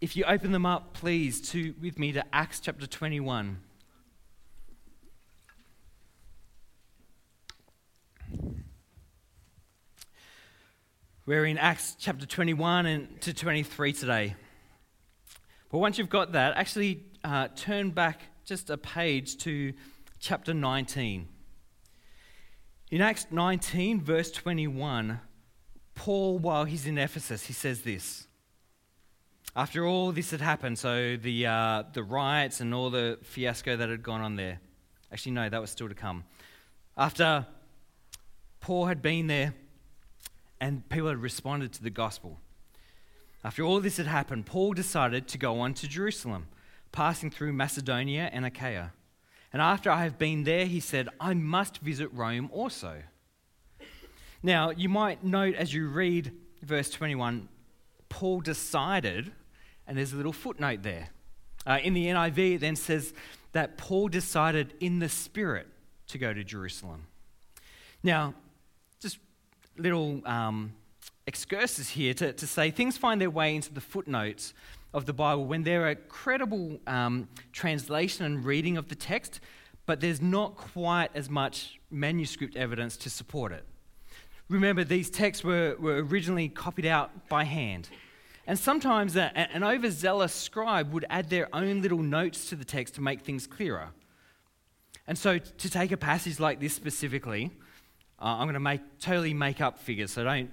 if 0.00 0.16
you 0.16 0.24
open 0.24 0.50
them 0.50 0.66
up, 0.66 0.92
please, 0.92 1.40
to, 1.52 1.72
with 1.80 2.00
me 2.00 2.10
to 2.10 2.24
Acts 2.34 2.58
chapter 2.58 2.84
21. 2.84 3.60
We're 11.26 11.44
in 11.44 11.58
Acts 11.58 11.94
chapter 11.96 12.26
21 12.26 12.86
and 12.86 13.20
to 13.20 13.32
23 13.32 13.92
today. 13.92 14.34
But 15.70 15.78
once 15.78 15.96
you've 15.96 16.10
got 16.10 16.32
that, 16.32 16.56
actually 16.56 17.04
uh, 17.22 17.46
turn 17.54 17.90
back 17.90 18.22
just 18.44 18.68
a 18.68 18.76
page 18.76 19.36
to 19.44 19.74
chapter 20.18 20.52
19. 20.52 21.28
In 22.90 23.00
Acts 23.00 23.28
19, 23.30 24.00
verse 24.00 24.32
21, 24.32 25.20
Paul, 25.94 26.38
while 26.38 26.64
he's 26.64 26.86
in 26.86 26.98
Ephesus, 26.98 27.46
he 27.46 27.52
says 27.52 27.82
this. 27.82 28.26
After 29.54 29.86
all 29.86 30.12
this 30.12 30.30
had 30.30 30.40
happened, 30.40 30.78
so 30.78 31.16
the, 31.16 31.46
uh, 31.46 31.82
the 31.92 32.02
riots 32.02 32.60
and 32.60 32.72
all 32.72 32.88
the 32.88 33.18
fiasco 33.22 33.76
that 33.76 33.88
had 33.88 34.02
gone 34.02 34.22
on 34.22 34.36
there, 34.36 34.60
actually, 35.12 35.32
no, 35.32 35.48
that 35.48 35.60
was 35.60 35.70
still 35.70 35.88
to 35.88 35.94
come. 35.94 36.24
After 36.96 37.46
Paul 38.60 38.86
had 38.86 39.02
been 39.02 39.26
there 39.26 39.54
and 40.60 40.88
people 40.88 41.08
had 41.08 41.18
responded 41.18 41.72
to 41.74 41.82
the 41.82 41.90
gospel, 41.90 42.38
after 43.44 43.62
all 43.62 43.80
this 43.80 43.96
had 43.96 44.06
happened, 44.06 44.46
Paul 44.46 44.72
decided 44.72 45.28
to 45.28 45.38
go 45.38 45.60
on 45.60 45.74
to 45.74 45.88
Jerusalem, 45.88 46.46
passing 46.92 47.30
through 47.30 47.52
Macedonia 47.52 48.30
and 48.32 48.46
Achaia. 48.46 48.92
And 49.52 49.60
after 49.60 49.90
I 49.90 50.04
have 50.04 50.18
been 50.18 50.44
there, 50.44 50.64
he 50.64 50.80
said, 50.80 51.08
I 51.20 51.34
must 51.34 51.78
visit 51.78 52.08
Rome 52.12 52.48
also. 52.52 53.02
Now, 54.42 54.70
you 54.70 54.88
might 54.88 55.22
note 55.22 55.54
as 55.54 55.72
you 55.72 55.88
read 55.88 56.32
verse 56.62 56.90
21, 56.90 57.48
Paul 58.08 58.40
decided, 58.40 59.30
and 59.86 59.96
there's 59.96 60.12
a 60.12 60.16
little 60.16 60.32
footnote 60.32 60.82
there. 60.82 61.10
Uh, 61.64 61.78
in 61.82 61.94
the 61.94 62.06
NIV, 62.06 62.56
it 62.56 62.60
then 62.60 62.74
says 62.74 63.14
that 63.52 63.78
Paul 63.78 64.08
decided 64.08 64.74
in 64.80 64.98
the 64.98 65.08
Spirit 65.08 65.68
to 66.08 66.18
go 66.18 66.32
to 66.32 66.42
Jerusalem. 66.42 67.06
Now, 68.02 68.34
just 69.00 69.18
little 69.78 70.20
um, 70.26 70.72
excursus 71.26 71.90
here 71.90 72.12
to, 72.14 72.32
to 72.32 72.46
say 72.46 72.70
things 72.70 72.98
find 72.98 73.20
their 73.20 73.30
way 73.30 73.54
into 73.54 73.72
the 73.72 73.80
footnotes 73.80 74.54
of 74.92 75.06
the 75.06 75.12
Bible 75.12 75.46
when 75.46 75.62
there 75.62 75.88
are 75.88 75.94
credible 75.94 76.80
um, 76.88 77.28
translation 77.52 78.24
and 78.24 78.44
reading 78.44 78.76
of 78.76 78.88
the 78.88 78.96
text, 78.96 79.40
but 79.86 80.00
there's 80.00 80.20
not 80.20 80.56
quite 80.56 81.10
as 81.14 81.30
much 81.30 81.78
manuscript 81.90 82.56
evidence 82.56 82.96
to 82.96 83.08
support 83.08 83.52
it. 83.52 83.64
Remember, 84.52 84.84
these 84.84 85.08
texts 85.08 85.42
were, 85.42 85.76
were 85.78 86.04
originally 86.04 86.50
copied 86.50 86.84
out 86.84 87.30
by 87.30 87.44
hand. 87.44 87.88
And 88.46 88.58
sometimes 88.58 89.16
a, 89.16 89.34
an 89.34 89.64
overzealous 89.64 90.34
scribe 90.34 90.92
would 90.92 91.06
add 91.08 91.30
their 91.30 91.48
own 91.54 91.80
little 91.80 92.02
notes 92.02 92.50
to 92.50 92.56
the 92.56 92.64
text 92.64 92.96
to 92.96 93.00
make 93.00 93.22
things 93.22 93.46
clearer. 93.46 93.88
And 95.06 95.16
so, 95.16 95.38
to 95.38 95.70
take 95.70 95.90
a 95.90 95.96
passage 95.96 96.38
like 96.38 96.60
this 96.60 96.74
specifically, 96.74 97.50
uh, 98.20 98.26
I'm 98.26 98.44
going 98.44 98.54
to 98.54 98.60
make, 98.60 98.82
totally 99.00 99.32
make 99.32 99.62
up 99.62 99.78
figures, 99.78 100.12
so 100.12 100.22
don't 100.22 100.50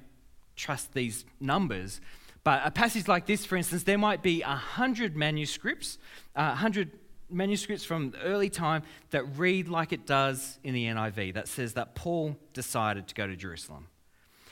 trust 0.55 0.93
these 0.93 1.25
numbers. 1.41 1.99
But 2.45 2.61
a 2.63 2.71
passage 2.71 3.09
like 3.09 3.25
this, 3.25 3.45
for 3.45 3.57
instance, 3.57 3.83
there 3.83 3.97
might 3.97 4.23
be 4.23 4.41
100 4.41 5.17
manuscripts, 5.17 5.97
uh, 6.37 6.55
100 6.55 6.98
manuscripts 7.29 7.83
from 7.83 8.13
early 8.23 8.49
time 8.49 8.83
that 9.11 9.23
read 9.37 9.67
like 9.67 9.91
it 9.91 10.05
does 10.05 10.59
in 10.63 10.73
the 10.73 10.85
NIV, 10.85 11.33
that 11.35 11.47
says 11.47 11.73
that 11.73 11.95
Paul 11.95 12.37
decided 12.53 13.07
to 13.07 13.15
go 13.15 13.27
to 13.27 13.35
Jerusalem. 13.35 13.87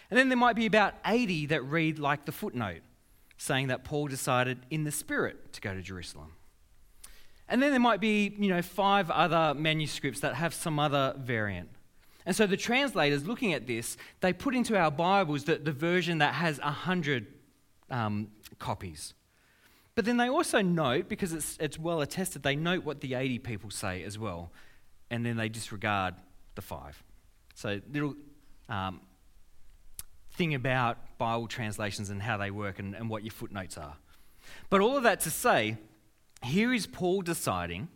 And 0.10 0.18
then 0.18 0.30
there 0.30 0.38
might 0.38 0.56
be 0.56 0.66
about 0.66 0.94
80 1.06 1.48
that 1.48 1.64
read 1.64 2.00
like 2.00 2.26
the 2.26 2.32
footnote, 2.32 2.82
saying 3.38 3.68
that 3.68 3.84
Paul 3.84 4.08
decided 4.08 4.60
in 4.70 4.84
the 4.84 4.92
Spirit 4.92 5.54
to 5.54 5.62
go 5.62 5.74
to 5.74 5.82
Jerusalem. 5.82 6.34
And 7.50 7.62
then 7.62 7.72
there 7.72 7.80
might 7.80 8.02
be, 8.02 8.34
you 8.38 8.50
know, 8.50 8.62
five 8.62 9.10
other 9.10 9.54
manuscripts 9.54 10.20
that 10.22 10.36
have 10.36 10.54
some 10.54 10.80
other 10.80 11.14
variant. 11.18 11.70
And 12.26 12.36
so 12.36 12.46
the 12.46 12.58
translators 12.58 13.26
looking 13.26 13.54
at 13.54 13.68
this, 13.68 13.96
they 14.20 14.34
put 14.34 14.54
into 14.54 14.78
our 14.78 14.92
Bibles 14.92 15.46
the, 15.46 15.56
the 15.56 15.72
version 15.72 16.18
that 16.18 16.34
has 16.34 16.60
100 16.60 17.26
um, 17.90 18.28
copies. 18.60 19.14
But 19.98 20.06
then 20.06 20.18
they 20.18 20.30
also 20.30 20.62
note, 20.62 21.10
because 21.10 21.34
it's, 21.34 21.58
it's 21.60 21.80
well 21.80 22.02
attested, 22.02 22.44
they 22.44 22.56
note 22.56 22.84
what 22.84 23.02
the 23.02 23.16
80 23.16 23.40
people 23.40 23.72
say 23.72 24.04
as 24.04 24.20
well, 24.20 24.52
and 25.10 25.26
then 25.26 25.38
they 25.38 25.50
disregard 25.50 26.14
the 26.54 26.62
five. 26.62 27.04
So, 27.56 27.82
little 27.92 28.14
um, 28.70 29.02
thing 30.34 30.54
about 30.54 31.00
Bible 31.18 31.48
translations 31.48 32.12
and 32.12 32.22
how 32.22 32.38
they 32.38 32.52
work 32.52 32.78
and, 32.78 32.94
and 32.94 33.10
what 33.10 33.24
your 33.24 33.32
footnotes 33.32 33.76
are. 33.76 33.96
But 34.70 34.82
all 34.82 34.98
of 34.98 35.02
that 35.02 35.22
to 35.22 35.32
say, 35.32 35.78
here 36.44 36.72
is 36.76 36.86
Paul 36.86 37.24
deciding 37.24 37.88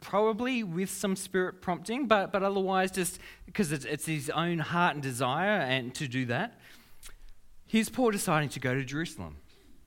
probably 0.00 0.62
with 0.62 0.88
some 0.88 1.14
spirit 1.14 1.60
prompting, 1.60 2.06
but, 2.06 2.32
but 2.32 2.42
otherwise 2.42 2.90
just 2.90 3.18
because 3.44 3.70
it's, 3.70 3.84
it's 3.84 4.06
his 4.06 4.30
own 4.30 4.60
heart 4.60 4.94
and 4.94 5.02
desire 5.02 5.60
and 5.60 5.94
to 5.96 6.08
do 6.08 6.24
that. 6.24 6.58
Here's 7.66 7.90
Paul 7.90 8.12
deciding 8.12 8.48
to 8.48 8.60
go 8.60 8.74
to 8.74 8.82
Jerusalem. 8.82 9.36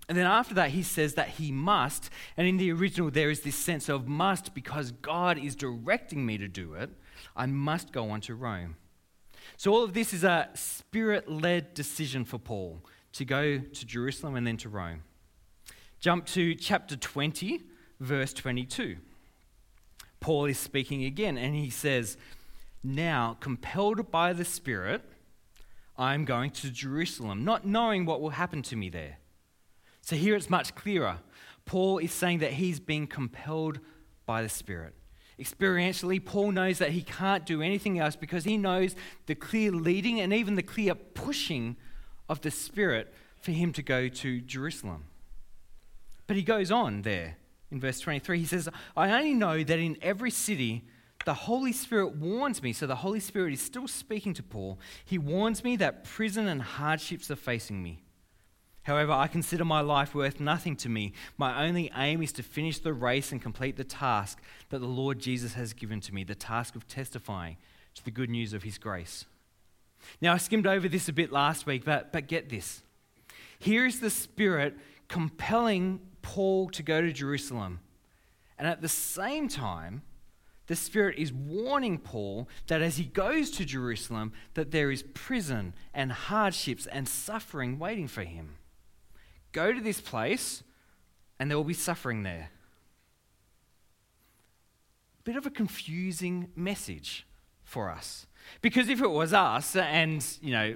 And 0.07 0.17
then 0.17 0.27
after 0.27 0.53
that, 0.55 0.71
he 0.71 0.83
says 0.83 1.15
that 1.15 1.29
he 1.29 1.51
must. 1.51 2.09
And 2.37 2.47
in 2.47 2.57
the 2.57 2.71
original, 2.71 3.09
there 3.09 3.29
is 3.29 3.41
this 3.41 3.55
sense 3.55 3.89
of 3.89 4.07
must 4.07 4.53
because 4.53 4.91
God 4.91 5.37
is 5.37 5.55
directing 5.55 6.25
me 6.25 6.37
to 6.37 6.47
do 6.47 6.73
it. 6.73 6.91
I 7.35 7.47
must 7.47 7.91
go 7.91 8.09
on 8.11 8.21
to 8.21 8.35
Rome. 8.35 8.75
So, 9.57 9.71
all 9.71 9.83
of 9.83 9.93
this 9.93 10.13
is 10.13 10.23
a 10.23 10.49
spirit 10.53 11.29
led 11.29 11.73
decision 11.73 12.25
for 12.25 12.37
Paul 12.37 12.81
to 13.13 13.25
go 13.25 13.59
to 13.59 13.85
Jerusalem 13.85 14.35
and 14.35 14.45
then 14.45 14.57
to 14.57 14.69
Rome. 14.69 15.03
Jump 15.99 16.25
to 16.27 16.55
chapter 16.55 16.95
20, 16.95 17.61
verse 17.99 18.33
22. 18.33 18.97
Paul 20.19 20.45
is 20.45 20.59
speaking 20.59 21.03
again, 21.05 21.37
and 21.37 21.55
he 21.55 21.69
says, 21.69 22.17
Now, 22.83 23.37
compelled 23.39 24.11
by 24.11 24.33
the 24.33 24.45
Spirit, 24.45 25.03
I 25.97 26.13
am 26.13 26.25
going 26.25 26.51
to 26.51 26.69
Jerusalem, 26.69 27.45
not 27.45 27.65
knowing 27.65 28.05
what 28.05 28.21
will 28.21 28.31
happen 28.31 28.61
to 28.63 28.75
me 28.75 28.89
there. 28.89 29.19
So 30.05 30.15
here 30.15 30.35
it's 30.35 30.51
much 30.51 30.75
clearer. 30.75 31.17
Paul 31.65 31.97
is 31.97 32.11
saying 32.11 32.37
that 32.39 32.53
he's 32.53 32.79
being 32.79 33.07
compelled 33.07 33.79
by 34.27 34.43
the 34.43 34.49
Spirit. 34.49 34.93
Experientially, 35.39 36.23
Paul 36.23 36.51
knows 36.51 36.77
that 36.77 36.91
he 36.91 37.01
can't 37.01 37.43
do 37.43 37.63
anything 37.63 37.97
else 37.97 38.15
because 38.15 38.43
he 38.43 38.55
knows 38.55 38.95
the 39.25 39.33
clear 39.33 39.71
leading 39.71 40.21
and 40.21 40.31
even 40.31 40.53
the 40.53 40.61
clear 40.61 40.93
pushing 40.93 41.75
of 42.29 42.39
the 42.41 42.51
Spirit 42.51 43.11
for 43.41 43.49
him 43.49 43.73
to 43.73 43.81
go 43.81 44.07
to 44.07 44.41
Jerusalem. 44.41 45.05
But 46.27 46.35
he 46.35 46.43
goes 46.43 46.69
on 46.69 47.01
there 47.01 47.37
in 47.71 47.79
verse 47.79 47.99
23. 47.99 48.37
He 48.37 48.45
says, 48.45 48.69
I 48.95 49.09
only 49.09 49.33
know 49.33 49.63
that 49.63 49.79
in 49.79 49.97
every 50.03 50.29
city 50.29 50.85
the 51.25 51.33
Holy 51.33 51.71
Spirit 51.71 52.15
warns 52.15 52.61
me. 52.61 52.73
So 52.73 52.85
the 52.85 52.97
Holy 52.97 53.19
Spirit 53.19 53.53
is 53.53 53.61
still 53.61 53.87
speaking 53.87 54.35
to 54.35 54.43
Paul. 54.43 54.79
He 55.03 55.17
warns 55.17 55.63
me 55.63 55.77
that 55.77 56.03
prison 56.03 56.47
and 56.47 56.61
hardships 56.61 57.31
are 57.31 57.35
facing 57.35 57.81
me. 57.81 58.04
However, 58.85 59.11
I 59.11 59.27
consider 59.27 59.65
my 59.65 59.81
life 59.81 60.13
worth 60.13 60.39
nothing 60.39 60.75
to 60.77 60.89
me. 60.89 61.13
My 61.37 61.65
only 61.67 61.91
aim 61.95 62.21
is 62.21 62.31
to 62.33 62.43
finish 62.43 62.77
the 62.77 62.93
race 62.93 63.31
and 63.31 63.41
complete 63.41 63.77
the 63.77 63.83
task 63.83 64.41
that 64.69 64.79
the 64.79 64.85
Lord 64.85 65.17
Jesus 65.19 65.55
has 65.55 65.73
given 65.73 66.01
to 66.01 66.13
me 66.13 66.23
the 66.23 66.35
task 66.35 66.75
of 66.75 66.87
testifying 66.87 67.57
to 67.95 68.05
the 68.05 68.11
good 68.11 68.29
news 68.29 68.53
of 68.53 68.61
his 68.61 68.77
grace. 68.77 69.25
Now, 70.21 70.33
I 70.33 70.37
skimmed 70.37 70.67
over 70.67 70.87
this 70.87 71.09
a 71.09 71.13
bit 71.13 71.31
last 71.31 71.65
week, 71.65 71.83
but, 71.83 72.13
but 72.13 72.27
get 72.27 72.49
this. 72.49 72.83
Here 73.57 73.87
is 73.87 74.01
the 74.01 74.11
Spirit 74.11 74.75
compelling 75.07 75.99
Paul 76.21 76.69
to 76.69 76.83
go 76.83 77.01
to 77.01 77.11
Jerusalem. 77.11 77.79
And 78.59 78.67
at 78.67 78.81
the 78.81 78.87
same 78.87 79.47
time, 79.47 80.03
the 80.67 80.75
Spirit 80.75 81.17
is 81.17 81.33
warning 81.33 81.97
Paul 81.97 82.47
that 82.67 82.83
as 82.83 82.97
he 82.97 83.05
goes 83.05 83.49
to 83.51 83.65
Jerusalem, 83.65 84.31
that 84.53 84.69
there 84.69 84.91
is 84.91 85.03
prison 85.15 85.73
and 85.91 86.11
hardships 86.11 86.85
and 86.85 87.07
suffering 87.07 87.79
waiting 87.79 88.07
for 88.07 88.23
him. 88.23 88.57
Go 89.55 89.71
to 89.71 89.79
this 89.79 90.01
place, 90.01 90.63
and 91.39 91.49
there 91.49 91.57
will 91.57 91.63
be 91.63 91.73
suffering 91.73 92.23
there. 92.23 92.49
Bit 95.23 95.37
of 95.37 95.45
a 95.45 95.49
confusing 95.49 96.49
message 96.57 97.25
for 97.63 97.89
us. 97.89 98.27
Because 98.61 98.89
if 98.89 99.01
it 99.01 99.09
was 99.09 99.31
us, 99.31 99.77
and, 99.77 100.25
you 100.41 100.51
know, 100.51 100.75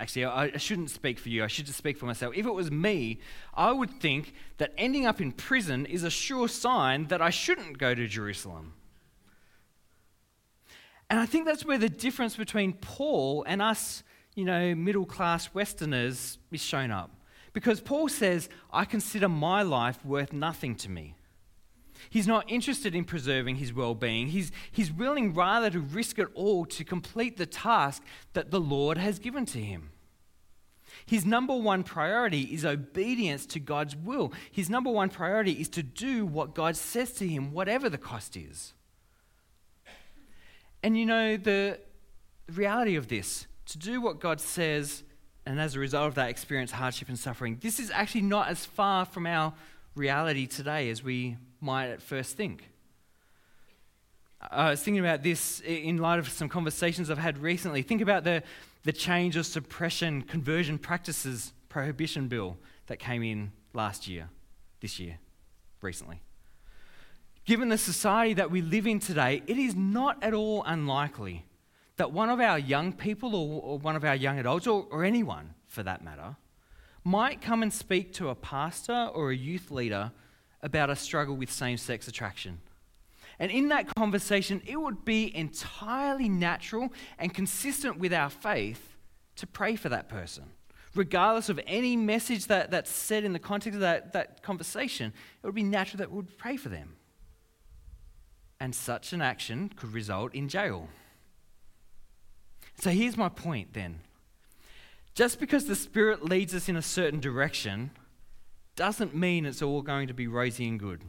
Actually, 0.00 0.26
I, 0.26 0.56
shouldn't 0.58 0.90
speak 0.90 1.18
for 1.18 1.28
you. 1.28 1.42
I 1.42 1.48
should 1.48 1.66
just 1.66 1.78
speak 1.78 1.98
for 1.98 2.06
myself. 2.06 2.32
If 2.36 2.46
it 2.46 2.54
was 2.54 2.70
me, 2.70 3.18
I 3.52 3.72
would 3.72 4.00
think 4.00 4.32
that 4.58 4.72
ending 4.78 5.06
up 5.06 5.20
in 5.20 5.32
prison 5.32 5.86
is 5.86 6.04
a 6.04 6.10
sure 6.10 6.46
sign 6.46 7.08
that 7.08 7.20
I 7.20 7.30
shouldn't 7.30 7.78
go 7.78 7.96
to 7.96 8.06
Jerusalem. 8.06 8.74
And 11.10 11.18
I 11.18 11.26
think 11.26 11.46
that's 11.46 11.64
where 11.64 11.78
the 11.78 11.88
difference 11.88 12.36
between 12.36 12.74
Paul 12.74 13.44
and 13.48 13.60
us, 13.60 14.04
you 14.36 14.44
know, 14.44 14.72
middle 14.76 15.04
class 15.04 15.52
Westerners 15.52 16.38
is 16.52 16.62
shown 16.62 16.92
up. 16.92 17.17
Because 17.52 17.80
Paul 17.80 18.08
says, 18.08 18.48
I 18.72 18.84
consider 18.84 19.28
my 19.28 19.62
life 19.62 20.04
worth 20.04 20.32
nothing 20.32 20.74
to 20.76 20.90
me. 20.90 21.14
He's 22.10 22.28
not 22.28 22.50
interested 22.50 22.94
in 22.94 23.04
preserving 23.04 23.56
his 23.56 23.72
well 23.72 23.94
being. 23.94 24.28
He's, 24.28 24.52
he's 24.70 24.92
willing 24.92 25.34
rather 25.34 25.70
to 25.70 25.80
risk 25.80 26.18
it 26.18 26.28
all 26.34 26.64
to 26.66 26.84
complete 26.84 27.36
the 27.36 27.46
task 27.46 28.02
that 28.34 28.50
the 28.50 28.60
Lord 28.60 28.98
has 28.98 29.18
given 29.18 29.46
to 29.46 29.60
him. 29.60 29.90
His 31.06 31.24
number 31.24 31.54
one 31.54 31.84
priority 31.84 32.42
is 32.42 32.64
obedience 32.64 33.46
to 33.46 33.60
God's 33.60 33.96
will. 33.96 34.32
His 34.50 34.68
number 34.68 34.90
one 34.90 35.08
priority 35.08 35.52
is 35.52 35.68
to 35.70 35.82
do 35.82 36.26
what 36.26 36.54
God 36.54 36.76
says 36.76 37.12
to 37.14 37.26
him, 37.26 37.52
whatever 37.52 37.88
the 37.88 37.98
cost 37.98 38.36
is. 38.36 38.74
And 40.82 40.98
you 40.98 41.06
know, 41.06 41.36
the 41.36 41.80
reality 42.52 42.96
of 42.96 43.08
this, 43.08 43.46
to 43.66 43.78
do 43.78 44.00
what 44.00 44.20
God 44.20 44.40
says, 44.40 45.02
and 45.48 45.58
as 45.58 45.74
a 45.74 45.80
result 45.80 46.08
of 46.08 46.14
that, 46.16 46.28
experience 46.28 46.70
hardship 46.70 47.08
and 47.08 47.18
suffering, 47.18 47.56
this 47.62 47.80
is 47.80 47.90
actually 47.90 48.20
not 48.20 48.48
as 48.48 48.66
far 48.66 49.06
from 49.06 49.26
our 49.26 49.54
reality 49.94 50.46
today 50.46 50.90
as 50.90 51.02
we 51.02 51.38
might 51.62 51.88
at 51.88 52.02
first 52.02 52.36
think. 52.36 52.68
I 54.50 54.68
was 54.68 54.82
thinking 54.82 55.00
about 55.00 55.22
this 55.22 55.60
in 55.60 55.96
light 55.96 56.18
of 56.18 56.28
some 56.28 56.50
conversations 56.50 57.10
I've 57.10 57.16
had 57.16 57.38
recently. 57.38 57.80
Think 57.80 58.02
about 58.02 58.24
the, 58.24 58.42
the 58.84 58.92
change 58.92 59.36
of 59.36 59.46
suppression 59.46 60.20
conversion 60.20 60.76
practices 60.76 61.54
prohibition 61.70 62.28
bill 62.28 62.58
that 62.86 62.98
came 62.98 63.22
in 63.22 63.50
last 63.72 64.06
year, 64.06 64.28
this 64.82 65.00
year, 65.00 65.18
recently. 65.80 66.20
Given 67.46 67.70
the 67.70 67.78
society 67.78 68.34
that 68.34 68.50
we 68.50 68.60
live 68.60 68.86
in 68.86 69.00
today, 69.00 69.42
it 69.46 69.56
is 69.56 69.74
not 69.74 70.22
at 70.22 70.34
all 70.34 70.62
unlikely 70.66 71.46
that 71.98 72.12
one 72.12 72.30
of 72.30 72.40
our 72.40 72.58
young 72.58 72.92
people 72.92 73.34
or, 73.34 73.60
or 73.62 73.78
one 73.78 73.94
of 73.94 74.04
our 74.04 74.14
young 74.14 74.38
adults, 74.38 74.66
or, 74.66 74.86
or 74.90 75.04
anyone 75.04 75.54
for 75.66 75.82
that 75.82 76.02
matter, 76.02 76.36
might 77.04 77.40
come 77.40 77.62
and 77.62 77.72
speak 77.72 78.12
to 78.14 78.28
a 78.28 78.34
pastor 78.34 79.10
or 79.14 79.30
a 79.30 79.36
youth 79.36 79.70
leader 79.70 80.12
about 80.62 80.90
a 80.90 80.96
struggle 80.96 81.36
with 81.36 81.50
same 81.50 81.76
sex 81.76 82.08
attraction. 82.08 82.60
And 83.38 83.50
in 83.52 83.68
that 83.68 83.94
conversation, 83.94 84.62
it 84.66 84.76
would 84.76 85.04
be 85.04 85.34
entirely 85.36 86.28
natural 86.28 86.92
and 87.18 87.32
consistent 87.32 87.98
with 87.98 88.12
our 88.12 88.30
faith 88.30 88.96
to 89.36 89.46
pray 89.46 89.76
for 89.76 89.88
that 89.88 90.08
person. 90.08 90.44
Regardless 90.94 91.48
of 91.48 91.60
any 91.66 91.96
message 91.96 92.46
that, 92.46 92.70
that's 92.70 92.90
said 92.90 93.24
in 93.24 93.32
the 93.32 93.38
context 93.38 93.76
of 93.76 93.80
that, 93.80 94.12
that 94.12 94.42
conversation, 94.42 95.12
it 95.42 95.46
would 95.46 95.54
be 95.54 95.62
natural 95.62 95.98
that 95.98 96.10
we 96.10 96.16
would 96.16 96.38
pray 96.38 96.56
for 96.56 96.68
them. 96.68 96.96
And 98.58 98.74
such 98.74 99.12
an 99.12 99.22
action 99.22 99.70
could 99.76 99.92
result 99.92 100.34
in 100.34 100.48
jail. 100.48 100.88
So 102.80 102.90
here's 102.90 103.16
my 103.16 103.28
point 103.28 103.74
then. 103.74 104.00
Just 105.14 105.40
because 105.40 105.66
the 105.66 105.74
Spirit 105.74 106.24
leads 106.24 106.54
us 106.54 106.68
in 106.68 106.76
a 106.76 106.82
certain 106.82 107.18
direction 107.18 107.90
doesn't 108.76 109.16
mean 109.16 109.44
it's 109.44 109.62
all 109.62 109.82
going 109.82 110.06
to 110.06 110.14
be 110.14 110.28
rosy 110.28 110.68
and 110.68 110.78
good. 110.78 111.02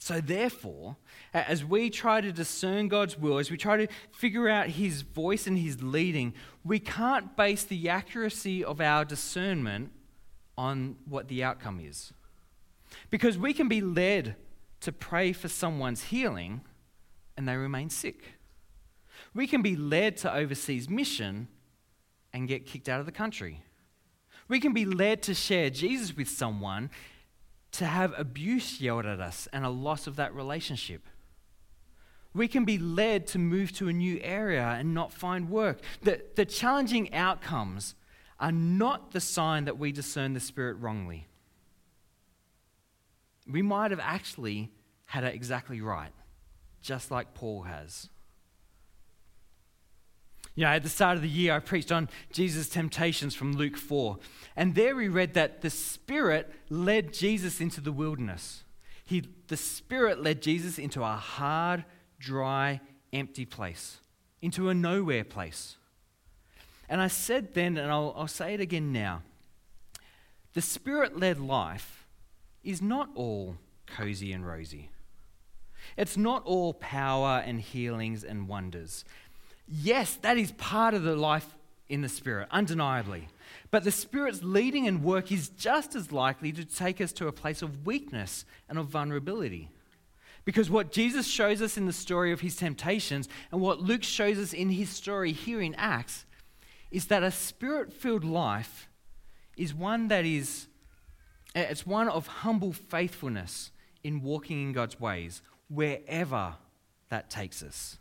So, 0.00 0.20
therefore, 0.20 0.96
as 1.34 1.64
we 1.64 1.90
try 1.90 2.20
to 2.20 2.32
discern 2.32 2.88
God's 2.88 3.18
will, 3.18 3.38
as 3.38 3.50
we 3.50 3.56
try 3.56 3.76
to 3.76 3.88
figure 4.12 4.48
out 4.48 4.68
His 4.68 5.02
voice 5.02 5.46
and 5.46 5.58
His 5.58 5.82
leading, 5.82 6.34
we 6.64 6.78
can't 6.78 7.36
base 7.36 7.64
the 7.64 7.88
accuracy 7.88 8.64
of 8.64 8.80
our 8.80 9.04
discernment 9.04 9.92
on 10.56 10.96
what 11.08 11.28
the 11.28 11.44
outcome 11.44 11.80
is. 11.80 12.12
Because 13.10 13.36
we 13.36 13.52
can 13.52 13.68
be 13.68 13.80
led 13.80 14.36
to 14.80 14.92
pray 14.92 15.32
for 15.32 15.48
someone's 15.48 16.04
healing 16.04 16.62
and 17.36 17.46
they 17.46 17.56
remain 17.56 17.90
sick. 17.90 18.37
We 19.38 19.46
can 19.46 19.62
be 19.62 19.76
led 19.76 20.16
to 20.16 20.34
overseas 20.34 20.90
mission 20.90 21.46
and 22.32 22.48
get 22.48 22.66
kicked 22.66 22.88
out 22.88 22.98
of 22.98 23.06
the 23.06 23.12
country. 23.12 23.62
We 24.48 24.58
can 24.58 24.72
be 24.72 24.84
led 24.84 25.22
to 25.22 25.32
share 25.32 25.70
Jesus 25.70 26.16
with 26.16 26.28
someone 26.28 26.90
to 27.70 27.86
have 27.86 28.18
abuse 28.18 28.80
yelled 28.80 29.06
at 29.06 29.20
us 29.20 29.46
and 29.52 29.64
a 29.64 29.68
loss 29.68 30.08
of 30.08 30.16
that 30.16 30.34
relationship. 30.34 31.06
We 32.34 32.48
can 32.48 32.64
be 32.64 32.78
led 32.78 33.28
to 33.28 33.38
move 33.38 33.70
to 33.74 33.86
a 33.86 33.92
new 33.92 34.18
area 34.24 34.74
and 34.76 34.92
not 34.92 35.12
find 35.12 35.48
work. 35.48 35.82
The, 36.02 36.20
the 36.34 36.44
challenging 36.44 37.14
outcomes 37.14 37.94
are 38.40 38.50
not 38.50 39.12
the 39.12 39.20
sign 39.20 39.66
that 39.66 39.78
we 39.78 39.92
discern 39.92 40.34
the 40.34 40.40
Spirit 40.40 40.78
wrongly. 40.80 41.28
We 43.48 43.62
might 43.62 43.92
have 43.92 44.00
actually 44.02 44.72
had 45.04 45.22
it 45.22 45.32
exactly 45.36 45.80
right, 45.80 46.12
just 46.82 47.12
like 47.12 47.34
Paul 47.34 47.62
has. 47.62 48.08
You 50.58 50.64
know, 50.64 50.70
at 50.70 50.82
the 50.82 50.88
start 50.88 51.14
of 51.14 51.22
the 51.22 51.28
year, 51.28 51.54
I 51.54 51.60
preached 51.60 51.92
on 51.92 52.08
Jesus' 52.32 52.68
temptations 52.68 53.32
from 53.32 53.52
Luke 53.52 53.76
4. 53.76 54.18
And 54.56 54.74
there 54.74 54.96
we 54.96 55.06
read 55.06 55.34
that 55.34 55.60
the 55.60 55.70
Spirit 55.70 56.52
led 56.68 57.12
Jesus 57.12 57.60
into 57.60 57.80
the 57.80 57.92
wilderness. 57.92 58.64
He, 59.04 59.22
the 59.46 59.56
Spirit 59.56 60.20
led 60.20 60.42
Jesus 60.42 60.76
into 60.76 61.04
a 61.04 61.12
hard, 61.12 61.84
dry, 62.18 62.80
empty 63.12 63.44
place, 63.44 63.98
into 64.42 64.68
a 64.68 64.74
nowhere 64.74 65.22
place. 65.22 65.76
And 66.88 67.00
I 67.00 67.06
said 67.06 67.54
then, 67.54 67.78
and 67.78 67.92
I'll, 67.92 68.12
I'll 68.16 68.26
say 68.26 68.52
it 68.52 68.60
again 68.60 68.90
now 68.92 69.22
the 70.54 70.60
Spirit 70.60 71.16
led 71.16 71.38
life 71.38 72.04
is 72.64 72.82
not 72.82 73.10
all 73.14 73.58
cozy 73.86 74.32
and 74.32 74.44
rosy. 74.44 74.90
It's 75.96 76.16
not 76.16 76.44
all 76.44 76.74
power 76.74 77.42
and 77.46 77.60
healings 77.60 78.24
and 78.24 78.48
wonders. 78.48 79.04
Yes, 79.70 80.16
that 80.22 80.38
is 80.38 80.52
part 80.52 80.94
of 80.94 81.02
the 81.02 81.16
life 81.16 81.54
in 81.88 82.00
the 82.00 82.08
Spirit, 82.08 82.48
undeniably. 82.50 83.28
But 83.70 83.84
the 83.84 83.90
Spirit's 83.90 84.42
leading 84.42 84.86
and 84.86 85.02
work 85.02 85.30
is 85.30 85.48
just 85.50 85.94
as 85.94 86.12
likely 86.12 86.52
to 86.52 86.64
take 86.64 87.00
us 87.00 87.12
to 87.14 87.28
a 87.28 87.32
place 87.32 87.60
of 87.60 87.86
weakness 87.86 88.44
and 88.68 88.78
of 88.78 88.86
vulnerability. 88.86 89.70
Because 90.44 90.70
what 90.70 90.92
Jesus 90.92 91.26
shows 91.26 91.60
us 91.60 91.76
in 91.76 91.84
the 91.84 91.92
story 91.92 92.32
of 92.32 92.40
his 92.40 92.56
temptations 92.56 93.28
and 93.52 93.60
what 93.60 93.80
Luke 93.80 94.02
shows 94.02 94.38
us 94.38 94.54
in 94.54 94.70
his 94.70 94.88
story 94.88 95.32
here 95.32 95.60
in 95.60 95.74
Acts 95.74 96.24
is 96.90 97.06
that 97.06 97.22
a 97.22 97.30
spirit 97.30 97.92
filled 97.92 98.24
life 98.24 98.88
is 99.58 99.74
one 99.74 100.08
that 100.08 100.24
is 100.24 100.68
it's 101.54 101.86
one 101.86 102.08
of 102.08 102.26
humble 102.26 102.72
faithfulness 102.72 103.72
in 104.04 104.22
walking 104.22 104.62
in 104.62 104.72
God's 104.72 104.98
ways 104.98 105.42
wherever 105.68 106.54
that 107.08 107.28
takes 107.28 107.62
us. 107.62 107.98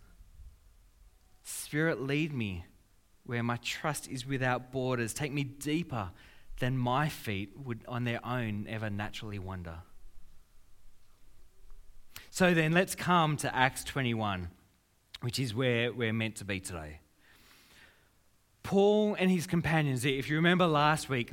Spirit, 1.47 2.01
lead 2.01 2.33
me 2.33 2.65
where 3.25 3.41
my 3.41 3.55
trust 3.63 4.09
is 4.09 4.27
without 4.27 4.69
borders. 4.69 5.13
Take 5.13 5.31
me 5.31 5.45
deeper 5.45 6.09
than 6.59 6.77
my 6.77 7.07
feet 7.07 7.53
would 7.63 7.85
on 7.87 8.03
their 8.03 8.19
own 8.25 8.65
ever 8.67 8.89
naturally 8.89 9.39
wander. 9.39 9.77
So 12.31 12.53
then, 12.53 12.73
let's 12.73 12.95
come 12.95 13.37
to 13.37 13.55
Acts 13.55 13.85
21, 13.85 14.49
which 15.21 15.39
is 15.39 15.55
where 15.55 15.93
we're 15.93 16.11
meant 16.11 16.35
to 16.35 16.45
be 16.45 16.59
today. 16.59 16.99
Paul 18.61 19.15
and 19.17 19.31
his 19.31 19.47
companions, 19.47 20.03
if 20.03 20.29
you 20.29 20.35
remember 20.35 20.67
last 20.67 21.07
week, 21.07 21.31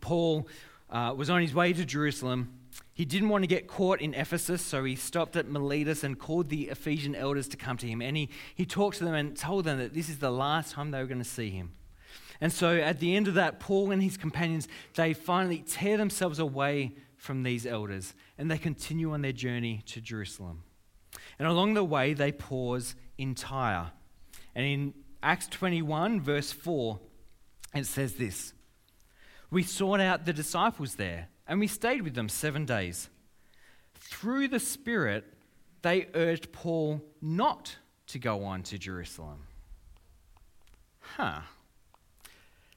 Paul 0.00 0.46
uh, 0.90 1.12
was 1.16 1.28
on 1.28 1.40
his 1.40 1.52
way 1.52 1.72
to 1.72 1.84
Jerusalem 1.84 2.57
he 2.98 3.04
didn't 3.04 3.28
want 3.28 3.44
to 3.44 3.48
get 3.48 3.68
caught 3.68 4.00
in 4.00 4.12
Ephesus, 4.12 4.60
so 4.60 4.82
he 4.82 4.96
stopped 4.96 5.36
at 5.36 5.48
Miletus 5.48 6.02
and 6.02 6.18
called 6.18 6.48
the 6.48 6.64
Ephesian 6.64 7.14
elders 7.14 7.46
to 7.48 7.56
come 7.56 7.76
to 7.76 7.86
him. 7.86 8.02
And 8.02 8.16
he, 8.16 8.28
he 8.56 8.66
talked 8.66 8.98
to 8.98 9.04
them 9.04 9.14
and 9.14 9.36
told 9.36 9.66
them 9.66 9.78
that 9.78 9.94
this 9.94 10.08
is 10.08 10.18
the 10.18 10.32
last 10.32 10.72
time 10.72 10.90
they 10.90 10.98
were 10.98 11.06
going 11.06 11.22
to 11.22 11.24
see 11.24 11.50
him. 11.50 11.74
And 12.40 12.52
so 12.52 12.76
at 12.76 12.98
the 12.98 13.14
end 13.14 13.28
of 13.28 13.34
that, 13.34 13.60
Paul 13.60 13.92
and 13.92 14.02
his 14.02 14.16
companions, 14.16 14.66
they 14.94 15.12
finally 15.12 15.58
tear 15.58 15.96
themselves 15.96 16.40
away 16.40 16.96
from 17.16 17.44
these 17.44 17.66
elders 17.66 18.14
and 18.36 18.50
they 18.50 18.58
continue 18.58 19.12
on 19.12 19.22
their 19.22 19.32
journey 19.32 19.82
to 19.86 20.00
Jerusalem. 20.00 20.64
And 21.38 21.46
along 21.46 21.74
the 21.74 21.84
way, 21.84 22.14
they 22.14 22.32
pause 22.32 22.96
in 23.16 23.34
Tyre. 23.34 23.92
And 24.54 24.66
in 24.66 24.94
Acts 25.22 25.46
21, 25.48 26.20
verse 26.20 26.52
4, 26.52 26.98
it 27.74 27.86
says 27.86 28.14
this 28.14 28.54
We 29.50 29.62
sought 29.62 30.00
out 30.00 30.24
the 30.24 30.32
disciples 30.32 30.96
there 30.96 31.28
and 31.48 31.58
we 31.58 31.66
stayed 31.66 32.02
with 32.02 32.14
them 32.14 32.28
seven 32.28 32.66
days. 32.66 33.08
Through 33.94 34.48
the 34.48 34.60
Spirit, 34.60 35.24
they 35.82 36.08
urged 36.14 36.52
Paul 36.52 37.02
not 37.20 37.76
to 38.08 38.18
go 38.18 38.44
on 38.44 38.62
to 38.64 38.78
Jerusalem. 38.78 39.44
Huh. 41.00 41.40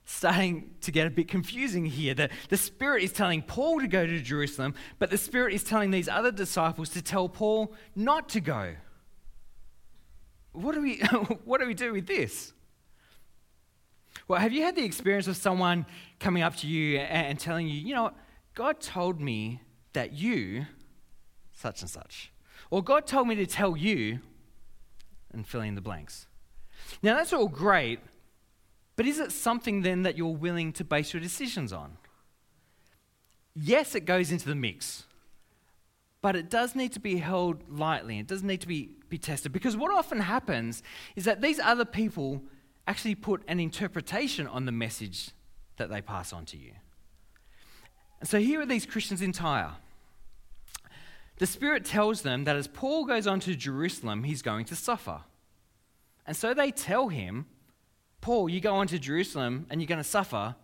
Starting 0.05 0.71
to 0.81 0.91
get 0.91 1.07
a 1.07 1.09
bit 1.09 1.27
confusing 1.27 1.85
here. 1.85 2.13
The, 2.13 2.29
the 2.49 2.57
Spirit 2.57 3.03
is 3.03 3.11
telling 3.11 3.41
Paul 3.41 3.79
to 3.79 3.87
go 3.87 4.05
to 4.05 4.19
Jerusalem, 4.21 4.73
but 4.99 5.09
the 5.09 5.17
Spirit 5.17 5.53
is 5.53 5.63
telling 5.63 5.91
these 5.91 6.09
other 6.09 6.31
disciples 6.31 6.89
to 6.89 7.01
tell 7.01 7.29
Paul 7.29 7.73
not 7.95 8.29
to 8.29 8.41
go. 8.41 8.75
What 10.53 10.75
do 10.75 10.81
we, 10.81 10.97
what 11.45 11.61
do, 11.61 11.67
we 11.67 11.73
do 11.73 11.93
with 11.93 12.07
this? 12.07 12.53
Well, 14.27 14.39
have 14.39 14.51
you 14.51 14.63
had 14.63 14.75
the 14.75 14.83
experience 14.83 15.27
of 15.27 15.37
someone 15.37 15.85
coming 16.19 16.43
up 16.43 16.55
to 16.57 16.67
you 16.67 16.99
and 16.99 17.39
telling 17.39 17.67
you, 17.67 17.73
you 17.73 17.95
know, 17.95 18.11
God 18.53 18.81
told 18.81 19.21
me 19.21 19.61
that 19.93 20.13
you, 20.13 20.65
such 21.53 21.81
and 21.81 21.89
such, 21.89 22.31
or 22.69 22.83
God 22.83 23.07
told 23.07 23.27
me 23.27 23.35
to 23.35 23.45
tell 23.45 23.75
you, 23.77 24.19
and 25.33 25.47
fill 25.47 25.61
in 25.61 25.75
the 25.75 25.81
blanks. 25.81 26.27
Now, 27.01 27.15
that's 27.15 27.33
all 27.33 27.47
great, 27.47 27.99
but 28.95 29.05
is 29.05 29.19
it 29.19 29.31
something 29.31 29.81
then 29.81 30.03
that 30.03 30.17
you're 30.17 30.35
willing 30.35 30.73
to 30.73 30.83
base 30.83 31.13
your 31.13 31.21
decisions 31.21 31.71
on? 31.71 31.97
Yes, 33.55 33.95
it 33.95 34.01
goes 34.01 34.31
into 34.31 34.47
the 34.47 34.55
mix, 34.55 35.05
but 36.21 36.35
it 36.35 36.49
does 36.49 36.75
need 36.75 36.91
to 36.93 36.99
be 36.99 37.17
held 37.17 37.69
lightly. 37.69 38.19
It 38.19 38.27
does 38.27 38.43
need 38.43 38.61
to 38.61 38.67
be, 38.67 38.91
be 39.09 39.17
tested 39.17 39.51
because 39.51 39.75
what 39.75 39.93
often 39.93 40.19
happens 40.19 40.83
is 41.15 41.25
that 41.25 41.41
these 41.41 41.59
other 41.59 41.85
people 41.85 42.41
actually 42.87 43.15
put 43.15 43.43
an 43.47 43.59
interpretation 43.59 44.47
on 44.47 44.65
the 44.65 44.71
message 44.71 45.31
that 45.77 45.89
they 45.89 46.01
pass 46.01 46.33
on 46.33 46.45
to 46.45 46.57
you. 46.57 46.73
And 48.21 48.29
so 48.29 48.39
here 48.39 48.61
are 48.61 48.65
these 48.65 48.85
Christians 48.85 49.21
in 49.21 49.31
Tyre. 49.31 49.73
The 51.39 51.47
Spirit 51.47 51.83
tells 51.83 52.21
them 52.21 52.43
that 52.43 52.55
as 52.55 52.67
Paul 52.67 53.05
goes 53.05 53.25
on 53.25 53.39
to 53.41 53.55
Jerusalem, 53.55 54.23
he's 54.23 54.43
going 54.43 54.65
to 54.65 54.75
suffer. 54.75 55.21
And 56.27 56.37
so 56.37 56.53
they 56.53 56.69
tell 56.69 57.09
him, 57.09 57.47
Paul, 58.21 58.47
you 58.47 58.61
go 58.61 58.75
on 58.75 58.85
to 58.87 58.99
Jerusalem 58.99 59.65
and 59.71 59.81
you're 59.81 59.87
going 59.87 59.97
to 59.97 60.03
suffer, 60.03 60.55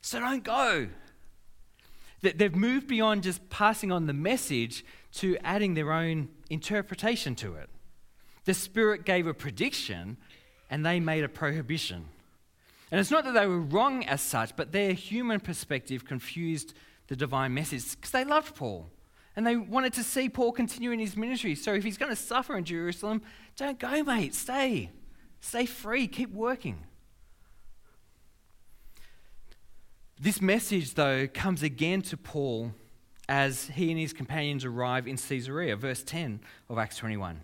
so 0.00 0.18
don't 0.18 0.42
go. 0.42 0.88
They've 2.22 2.54
moved 2.54 2.88
beyond 2.88 3.22
just 3.22 3.48
passing 3.50 3.92
on 3.92 4.06
the 4.06 4.12
message 4.12 4.84
to 5.12 5.38
adding 5.44 5.74
their 5.74 5.92
own 5.92 6.28
interpretation 6.50 7.36
to 7.36 7.54
it. 7.54 7.70
The 8.44 8.54
Spirit 8.54 9.04
gave 9.04 9.28
a 9.28 9.34
prediction 9.34 10.16
and 10.68 10.84
they 10.84 10.98
made 10.98 11.22
a 11.22 11.28
prohibition. 11.28 12.06
And 12.90 13.00
it's 13.00 13.10
not 13.10 13.24
that 13.24 13.34
they 13.34 13.46
were 13.46 13.60
wrong 13.60 14.04
as 14.04 14.20
such, 14.20 14.56
but 14.56 14.72
their 14.72 14.92
human 14.92 15.40
perspective 15.40 16.04
confused 16.04 16.74
the 17.08 17.16
divine 17.16 17.52
message 17.54 17.92
because 17.92 18.10
they 18.10 18.24
loved 18.24 18.54
Paul 18.54 18.90
and 19.36 19.46
they 19.46 19.56
wanted 19.56 19.92
to 19.94 20.02
see 20.02 20.28
Paul 20.28 20.52
continue 20.52 20.90
in 20.90 20.98
his 20.98 21.16
ministry. 21.16 21.54
So 21.54 21.72
if 21.72 21.84
he's 21.84 21.98
going 21.98 22.10
to 22.10 22.16
suffer 22.16 22.56
in 22.56 22.64
Jerusalem, 22.64 23.22
don't 23.56 23.78
go, 23.78 24.02
mate. 24.02 24.34
Stay. 24.34 24.90
Stay 25.40 25.66
free. 25.66 26.08
Keep 26.08 26.32
working. 26.32 26.84
This 30.20 30.40
message, 30.40 30.94
though, 30.94 31.28
comes 31.28 31.62
again 31.62 32.02
to 32.02 32.16
Paul 32.16 32.72
as 33.28 33.66
he 33.66 33.90
and 33.90 34.00
his 34.00 34.12
companions 34.12 34.64
arrive 34.64 35.06
in 35.06 35.16
Caesarea, 35.16 35.76
verse 35.76 36.02
10 36.02 36.40
of 36.68 36.78
Acts 36.78 36.96
21. 36.96 37.42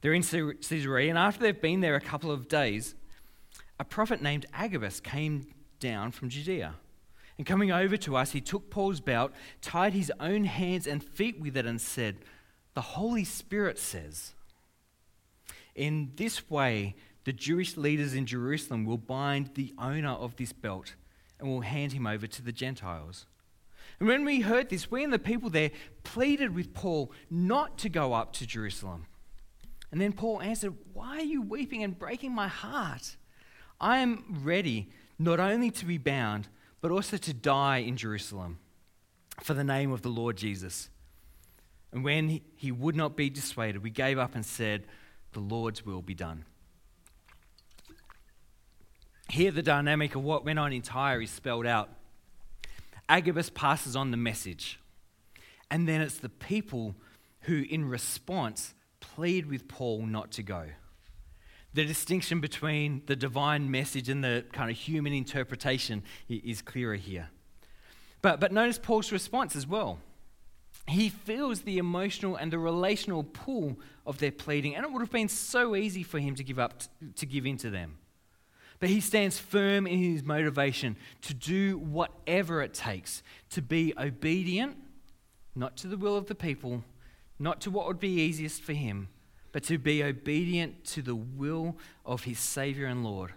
They're 0.00 0.14
in 0.14 0.22
Caesarea, 0.22 1.10
and 1.10 1.18
after 1.18 1.42
they've 1.42 1.60
been 1.60 1.80
there 1.80 1.96
a 1.96 2.00
couple 2.00 2.30
of 2.30 2.48
days, 2.48 2.94
a 3.80 3.84
prophet 3.84 4.20
named 4.20 4.44
Agabus 4.52 5.00
came 5.00 5.46
down 5.80 6.12
from 6.12 6.28
Judea. 6.28 6.74
And 7.38 7.46
coming 7.46 7.72
over 7.72 7.96
to 7.96 8.14
us, 8.14 8.32
he 8.32 8.42
took 8.42 8.68
Paul's 8.68 9.00
belt, 9.00 9.32
tied 9.62 9.94
his 9.94 10.12
own 10.20 10.44
hands 10.44 10.86
and 10.86 11.02
feet 11.02 11.40
with 11.40 11.56
it, 11.56 11.64
and 11.64 11.80
said, 11.80 12.18
The 12.74 12.82
Holy 12.82 13.24
Spirit 13.24 13.78
says, 13.78 14.34
In 15.74 16.12
this 16.16 16.50
way, 16.50 16.94
the 17.24 17.32
Jewish 17.32 17.78
leaders 17.78 18.12
in 18.12 18.26
Jerusalem 18.26 18.84
will 18.84 18.98
bind 18.98 19.54
the 19.54 19.72
owner 19.78 20.10
of 20.10 20.36
this 20.36 20.52
belt 20.52 20.94
and 21.38 21.48
will 21.48 21.62
hand 21.62 21.92
him 21.92 22.06
over 22.06 22.26
to 22.26 22.42
the 22.42 22.52
Gentiles. 22.52 23.24
And 23.98 24.06
when 24.06 24.26
we 24.26 24.40
heard 24.40 24.68
this, 24.68 24.90
we 24.90 25.02
and 25.04 25.12
the 25.12 25.18
people 25.18 25.48
there 25.48 25.70
pleaded 26.04 26.54
with 26.54 26.74
Paul 26.74 27.12
not 27.30 27.78
to 27.78 27.88
go 27.88 28.12
up 28.12 28.34
to 28.34 28.46
Jerusalem. 28.46 29.06
And 29.90 29.98
then 29.98 30.12
Paul 30.12 30.42
answered, 30.42 30.74
Why 30.92 31.16
are 31.16 31.22
you 31.22 31.40
weeping 31.40 31.82
and 31.82 31.98
breaking 31.98 32.34
my 32.34 32.48
heart? 32.48 33.16
I 33.80 33.98
am 33.98 34.40
ready 34.42 34.90
not 35.18 35.40
only 35.40 35.70
to 35.70 35.86
be 35.86 35.98
bound, 35.98 36.48
but 36.80 36.90
also 36.90 37.16
to 37.16 37.34
die 37.34 37.78
in 37.78 37.96
Jerusalem 37.96 38.58
for 39.42 39.54
the 39.54 39.64
name 39.64 39.90
of 39.92 40.02
the 40.02 40.08
Lord 40.08 40.36
Jesus. 40.36 40.90
And 41.92 42.04
when 42.04 42.40
he 42.54 42.70
would 42.70 42.94
not 42.94 43.16
be 43.16 43.30
dissuaded, 43.30 43.82
we 43.82 43.90
gave 43.90 44.18
up 44.18 44.34
and 44.34 44.44
said, 44.44 44.84
The 45.32 45.40
Lord's 45.40 45.84
will 45.84 46.02
be 46.02 46.14
done. 46.14 46.44
Here, 49.28 49.50
the 49.50 49.62
dynamic 49.62 50.14
of 50.14 50.24
what 50.24 50.44
went 50.44 50.58
on 50.58 50.72
in 50.72 50.82
Tyre 50.82 51.22
is 51.22 51.30
spelled 51.30 51.66
out. 51.66 51.88
Agabus 53.08 53.50
passes 53.50 53.96
on 53.96 54.10
the 54.10 54.16
message, 54.16 54.78
and 55.70 55.88
then 55.88 56.00
it's 56.00 56.18
the 56.18 56.28
people 56.28 56.94
who, 57.42 57.64
in 57.68 57.84
response, 57.84 58.74
plead 59.00 59.46
with 59.46 59.68
Paul 59.68 60.06
not 60.06 60.30
to 60.32 60.42
go. 60.42 60.66
The 61.72 61.84
distinction 61.84 62.40
between 62.40 63.02
the 63.06 63.14
divine 63.14 63.70
message 63.70 64.08
and 64.08 64.24
the 64.24 64.44
kind 64.52 64.70
of 64.70 64.76
human 64.76 65.12
interpretation 65.12 66.02
is 66.28 66.62
clearer 66.62 66.96
here. 66.96 67.30
But, 68.22 68.40
but 68.40 68.52
notice 68.52 68.78
Paul's 68.78 69.12
response 69.12 69.54
as 69.54 69.66
well. 69.66 69.98
He 70.88 71.08
feels 71.08 71.62
the 71.62 71.78
emotional 71.78 72.34
and 72.34 72.52
the 72.52 72.58
relational 72.58 73.22
pull 73.22 73.78
of 74.04 74.18
their 74.18 74.32
pleading, 74.32 74.74
and 74.74 74.84
it 74.84 74.90
would 74.90 75.00
have 75.00 75.12
been 75.12 75.28
so 75.28 75.76
easy 75.76 76.02
for 76.02 76.18
him 76.18 76.34
to 76.34 76.42
give 76.42 76.58
up, 76.58 76.82
to 77.16 77.26
give 77.26 77.46
in 77.46 77.56
to 77.58 77.70
them. 77.70 77.98
But 78.80 78.88
he 78.88 79.00
stands 79.00 79.38
firm 79.38 79.86
in 79.86 79.98
his 79.98 80.24
motivation 80.24 80.96
to 81.22 81.34
do 81.34 81.78
whatever 81.78 82.62
it 82.62 82.74
takes 82.74 83.22
to 83.50 83.62
be 83.62 83.92
obedient, 83.96 84.76
not 85.54 85.76
to 85.78 85.86
the 85.86 85.98
will 85.98 86.16
of 86.16 86.26
the 86.26 86.34
people, 86.34 86.82
not 87.38 87.60
to 87.60 87.70
what 87.70 87.86
would 87.86 88.00
be 88.00 88.20
easiest 88.20 88.62
for 88.62 88.72
him, 88.72 89.08
but 89.52 89.62
to 89.64 89.78
be 89.78 90.02
obedient 90.02 90.84
to 90.84 91.02
the 91.02 91.14
will 91.14 91.76
of 92.04 92.24
his 92.24 92.38
Savior 92.38 92.86
and 92.86 93.04
Lord. 93.04 93.32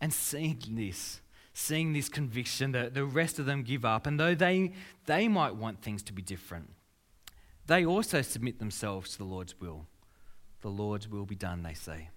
And 0.00 0.12
seeing 0.12 0.60
this, 0.70 1.20
seeing 1.52 1.92
this 1.92 2.08
conviction 2.08 2.72
that 2.72 2.94
the 2.94 3.04
rest 3.04 3.38
of 3.38 3.46
them 3.46 3.62
give 3.62 3.84
up, 3.84 4.06
and 4.06 4.18
though 4.18 4.34
they, 4.34 4.72
they 5.06 5.28
might 5.28 5.56
want 5.56 5.82
things 5.82 6.02
to 6.04 6.12
be 6.12 6.22
different, 6.22 6.70
they 7.66 7.84
also 7.84 8.22
submit 8.22 8.58
themselves 8.58 9.12
to 9.12 9.18
the 9.18 9.24
Lord's 9.24 9.60
will. 9.60 9.86
The 10.60 10.68
Lord's 10.68 11.08
will 11.08 11.26
be 11.26 11.36
done, 11.36 11.62
they 11.62 11.74
say. 11.74 12.08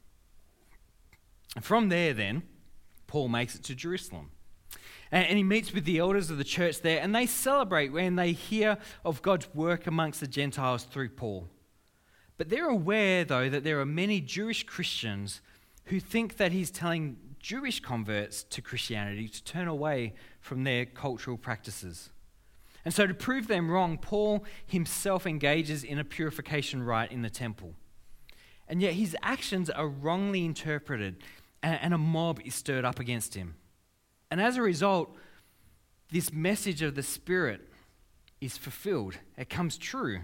And 1.56 1.66
from 1.66 1.90
there, 1.90 2.14
then, 2.14 2.44
Paul 3.08 3.28
makes 3.28 3.56
it 3.56 3.64
to 3.64 3.76
Jerusalem. 3.76 4.32
And 5.12 5.38
he 5.38 5.44
meets 5.44 5.74
with 5.74 5.84
the 5.84 5.98
elders 5.98 6.30
of 6.30 6.38
the 6.38 6.46
church 6.46 6.82
there, 6.82 7.02
and 7.02 7.14
they 7.14 7.26
celebrate 7.26 7.92
when 7.92 8.16
they 8.16 8.32
hear 8.32 8.78
of 9.04 9.22
God's 9.22 9.54
work 9.54 9.86
amongst 9.86 10.22
the 10.22 10.28
Gentiles 10.28 10.84
through 10.84 11.10
Paul. 11.10 11.50
But 12.42 12.50
they're 12.50 12.70
aware, 12.70 13.24
though, 13.24 13.50
that 13.50 13.64
there 13.64 13.80
are 13.82 13.86
many 13.86 14.20
Jewish 14.20 14.64
Christians 14.64 15.42
who 15.86 16.00
think 16.00 16.38
that 16.38 16.52
he's 16.52 16.72
telling 16.72 17.18
Jewish 17.40 17.80
converts 17.80 18.42
to 18.46 18.64
Christianity 18.64 19.28
to 19.28 19.44
turn 19.44 19.68
away 19.68 20.16
from 20.40 20.64
their 20.64 20.88
cultural 20.88 21.38
practices. 21.38 22.10
And 22.84 22.96
so, 22.96 23.06
to 23.06 23.14
prove 23.14 23.48
them 23.48 23.70
wrong, 23.70 24.00
Paul 24.00 24.44
himself 24.66 25.28
engages 25.28 25.84
in 25.84 26.00
a 26.00 26.04
purification 26.04 26.82
rite 26.82 27.12
in 27.12 27.22
the 27.22 27.30
temple. 27.30 27.76
And 28.68 28.82
yet, 28.82 28.94
his 28.94 29.16
actions 29.22 29.70
are 29.70 29.88
wrongly 29.88 30.44
interpreted 30.44 31.18
and, 31.62 31.94
a 31.94 32.00
mob 32.00 32.42
is 32.44 32.56
stirred 32.56 32.86
up 32.86 33.00
against 33.00 33.36
him. 33.36 33.54
And 34.32 34.42
as 34.42 34.58
a 34.58 34.64
result, 34.64 35.16
this 36.10 36.34
message 36.34 36.82
of 36.82 36.96
the 36.96 37.04
Spirit 37.04 37.62
is 38.42 38.58
fulfilled. 38.58 39.20
It 39.38 39.48
comes 39.48 39.78
true. 39.78 40.22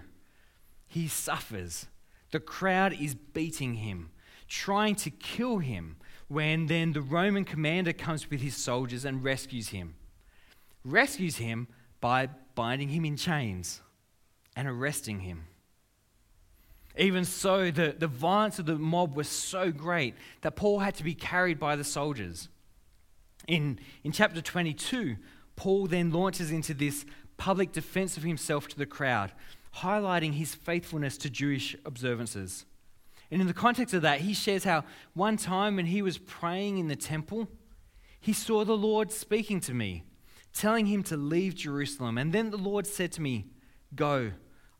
He 0.88 1.06
suffers. 1.06 1.86
The 2.30 2.40
crowd 2.40 2.92
is 3.00 3.14
beating 3.14 3.74
him, 3.74 4.10
trying 4.48 4.94
to 4.96 5.10
kill 5.10 5.58
him, 5.58 5.96
when 6.28 6.66
then 6.66 6.92
the 6.92 7.00
Roman 7.00 7.44
commander 7.44 7.92
comes 7.92 8.30
with 8.30 8.40
his 8.40 8.56
soldiers 8.56 9.04
and 9.04 9.24
rescues 9.24 9.68
him. 9.68 9.94
Rescues 10.84 11.36
him 11.36 11.68
by 12.00 12.28
binding 12.54 12.90
him 12.90 13.04
in 13.04 13.16
chains 13.16 13.80
and 14.54 14.68
arresting 14.68 15.20
him. 15.20 15.44
Even 16.98 17.24
so, 17.24 17.70
the, 17.70 17.94
the 17.96 18.08
violence 18.08 18.58
of 18.58 18.66
the 18.66 18.74
mob 18.74 19.14
was 19.14 19.28
so 19.28 19.70
great 19.70 20.14
that 20.40 20.56
Paul 20.56 20.80
had 20.80 20.96
to 20.96 21.04
be 21.04 21.14
carried 21.14 21.58
by 21.58 21.76
the 21.76 21.84
soldiers. 21.84 22.48
In, 23.46 23.78
in 24.02 24.10
chapter 24.10 24.42
22, 24.42 25.16
Paul 25.54 25.86
then 25.86 26.10
launches 26.10 26.50
into 26.50 26.74
this 26.74 27.06
public 27.36 27.72
defense 27.72 28.16
of 28.16 28.24
himself 28.24 28.66
to 28.68 28.76
the 28.76 28.86
crowd, 28.86 29.32
highlighting 29.82 30.34
his 30.34 30.54
faithfulness 30.54 31.16
to 31.18 31.30
Jewish 31.30 31.76
observances. 31.84 32.64
And 33.30 33.40
in 33.40 33.46
the 33.46 33.54
context 33.54 33.94
of 33.94 34.02
that, 34.02 34.20
he 34.20 34.34
shares 34.34 34.64
how 34.64 34.84
one 35.14 35.36
time 35.36 35.76
when 35.76 35.86
he 35.86 36.02
was 36.02 36.18
praying 36.18 36.78
in 36.78 36.88
the 36.88 36.96
temple, 36.96 37.48
he 38.20 38.32
saw 38.32 38.64
the 38.64 38.76
Lord 38.76 39.12
speaking 39.12 39.60
to 39.60 39.74
me, 39.74 40.04
telling 40.52 40.86
him 40.86 41.02
to 41.04 41.16
leave 41.16 41.54
Jerusalem. 41.54 42.18
And 42.18 42.32
then 42.32 42.50
the 42.50 42.56
Lord 42.56 42.86
said 42.86 43.12
to 43.12 43.20
me, 43.20 43.46
Go 43.94 44.32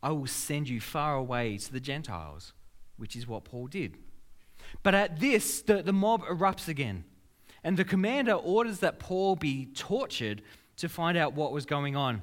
I 0.02 0.12
will 0.12 0.26
send 0.26 0.68
you 0.68 0.80
far 0.80 1.16
away 1.16 1.56
to 1.58 1.72
the 1.72 1.80
Gentiles, 1.80 2.52
which 2.96 3.16
is 3.16 3.26
what 3.26 3.44
Paul 3.44 3.66
did. 3.66 3.96
But 4.82 4.94
at 4.94 5.18
this, 5.18 5.62
the, 5.62 5.82
the 5.82 5.92
mob 5.92 6.22
erupts 6.24 6.68
again, 6.68 7.04
and 7.64 7.76
the 7.76 7.84
commander 7.84 8.32
orders 8.32 8.78
that 8.80 8.98
Paul 8.98 9.34
be 9.34 9.66
tortured 9.66 10.42
to 10.76 10.88
find 10.88 11.18
out 11.18 11.32
what 11.34 11.52
was 11.52 11.66
going 11.66 11.96
on. 11.96 12.22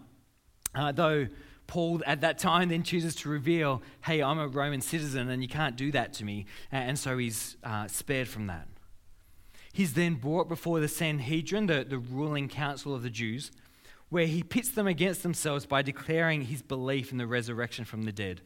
Uh, 0.73 0.91
though 0.91 1.27
Paul 1.67 2.01
at 2.05 2.21
that 2.21 2.37
time 2.37 2.69
then 2.69 2.83
chooses 2.83 3.15
to 3.17 3.29
reveal, 3.29 3.81
hey, 4.03 4.21
I'm 4.21 4.39
a 4.39 4.47
Roman 4.47 4.81
citizen 4.81 5.29
and 5.29 5.41
you 5.41 5.47
can't 5.47 5.75
do 5.75 5.91
that 5.91 6.13
to 6.13 6.25
me. 6.25 6.45
And 6.71 6.97
so 6.97 7.17
he's 7.17 7.57
uh, 7.63 7.87
spared 7.87 8.27
from 8.27 8.47
that. 8.47 8.67
He's 9.73 9.93
then 9.93 10.15
brought 10.15 10.47
before 10.47 10.79
the 10.79 10.87
Sanhedrin, 10.87 11.65
the, 11.65 11.83
the 11.83 11.97
ruling 11.97 12.47
council 12.47 12.95
of 12.95 13.03
the 13.03 13.09
Jews, 13.09 13.51
where 14.09 14.25
he 14.25 14.41
pits 14.41 14.71
them 14.71 14.87
against 14.87 15.23
themselves 15.23 15.65
by 15.65 15.81
declaring 15.81 16.43
his 16.43 16.61
belief 16.61 17.11
in 17.11 17.17
the 17.17 17.27
resurrection 17.27 17.83
from 17.83 18.03
the 18.03 18.13
dead. 18.13 18.41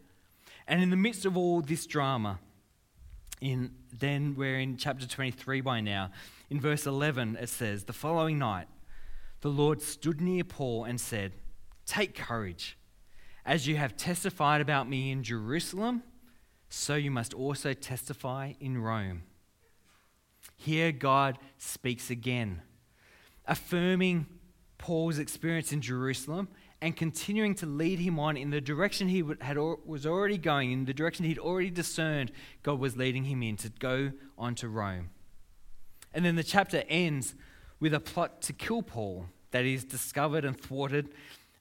And 0.68 0.82
in 0.82 0.90
the 0.90 0.96
midst 0.96 1.26
of 1.26 1.38
all 1.38 1.62
this 1.62 1.86
drama, 1.86 2.40
in, 3.42 3.72
then 3.98 4.34
we're 4.36 4.60
in 4.60 4.78
chapter 4.78 5.08
23 5.08 5.62
by 5.62 5.82
now. 5.82 6.10
In 6.50 6.60
verse 6.60 6.88
11, 6.88 7.38
it 7.40 7.50
says, 7.50 7.84
The 7.84 7.94
following 7.94 8.40
night, 8.40 8.68
the 9.42 9.50
Lord 9.50 9.82
stood 9.82 10.20
near 10.22 10.44
Paul 10.44 10.84
and 10.84 11.00
said, 11.00 11.34
Take 11.86 12.16
courage. 12.16 12.79
As 13.50 13.66
you 13.66 13.78
have 13.78 13.98
testified 13.98 14.62
about 14.62 14.88
me 14.88 15.10
in 15.10 15.24
Jerusalem, 15.24 16.04
so 16.70 16.94
you 16.94 17.10
must 17.10 17.34
also 17.34 17.74
testify 17.74 18.54
in 18.60 18.78
Rome. 18.78 19.24
Here, 20.56 20.92
God 20.92 21.40
speaks 21.58 22.12
again, 22.12 22.62
affirming 23.48 24.28
Paul's 24.78 25.18
experience 25.18 25.74
in 25.74 25.82
Jerusalem 25.82 26.48
and 26.80 26.96
continuing 26.96 27.56
to 27.56 27.66
lead 27.66 27.98
him 27.98 28.20
on 28.20 28.38
in 28.38 28.52
the 28.52 28.62
direction 28.62 29.08
he 29.08 29.24
had, 29.42 29.58
was 29.58 30.06
already 30.06 30.38
going, 30.38 30.72
in 30.72 30.86
the 30.86 30.94
direction 30.94 31.26
he'd 31.26 31.40
already 31.40 31.72
discerned 31.72 32.32
God 32.62 32.78
was 32.78 32.98
leading 32.98 33.24
him 33.24 33.42
in 33.42 33.58
to 33.58 33.70
go 33.80 34.12
on 34.38 34.54
to 34.56 34.70
Rome. 34.70 35.10
And 36.14 36.24
then 36.24 36.36
the 36.36 36.44
chapter 36.44 36.84
ends 36.88 37.34
with 37.80 37.96
a 37.96 38.00
plot 38.00 38.44
to 38.44 38.54
kill 38.54 38.84
Paul 38.84 39.26
that 39.50 39.66
is 39.66 39.86
discovered 39.86 40.46
and 40.46 40.56
thwarted, 40.56 41.10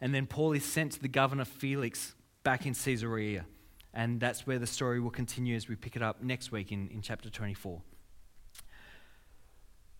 and 0.00 0.14
then 0.14 0.26
Paul 0.26 0.52
is 0.52 0.64
sent 0.64 0.92
to 0.92 1.00
the 1.00 1.08
governor 1.08 1.44
Felix 1.44 2.14
back 2.42 2.66
in 2.66 2.74
Caesarea. 2.74 3.44
And 3.92 4.20
that's 4.20 4.46
where 4.46 4.58
the 4.58 4.66
story 4.66 5.00
will 5.00 5.10
continue 5.10 5.56
as 5.56 5.68
we 5.68 5.74
pick 5.74 5.96
it 5.96 6.02
up 6.02 6.22
next 6.22 6.52
week 6.52 6.70
in, 6.70 6.88
in 6.88 7.02
chapter 7.02 7.30
24. 7.30 7.80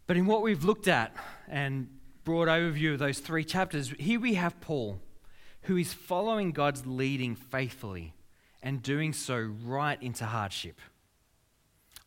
But 0.07 0.17
in 0.17 0.27
what 0.27 0.43
we've 0.43 0.65
looked 0.65 0.89
at 0.89 1.15
and 1.49 1.89
broad 2.25 2.49
overview 2.49 2.93
of 2.93 2.99
those 2.99 3.19
three 3.19 3.45
chapters, 3.45 3.93
here 3.99 4.21
we 4.21 4.35
have 4.35 4.61
Paul, 4.61 5.01
who 5.63 5.77
is 5.77 5.93
following 5.93 6.53
God's 6.53 6.87
leading 6.87 7.35
faithfully 7.35 8.15
and 8.63 8.83
doing 8.83 9.13
so 9.13 9.39
right 9.65 10.01
into 10.03 10.27
hardship. 10.27 10.81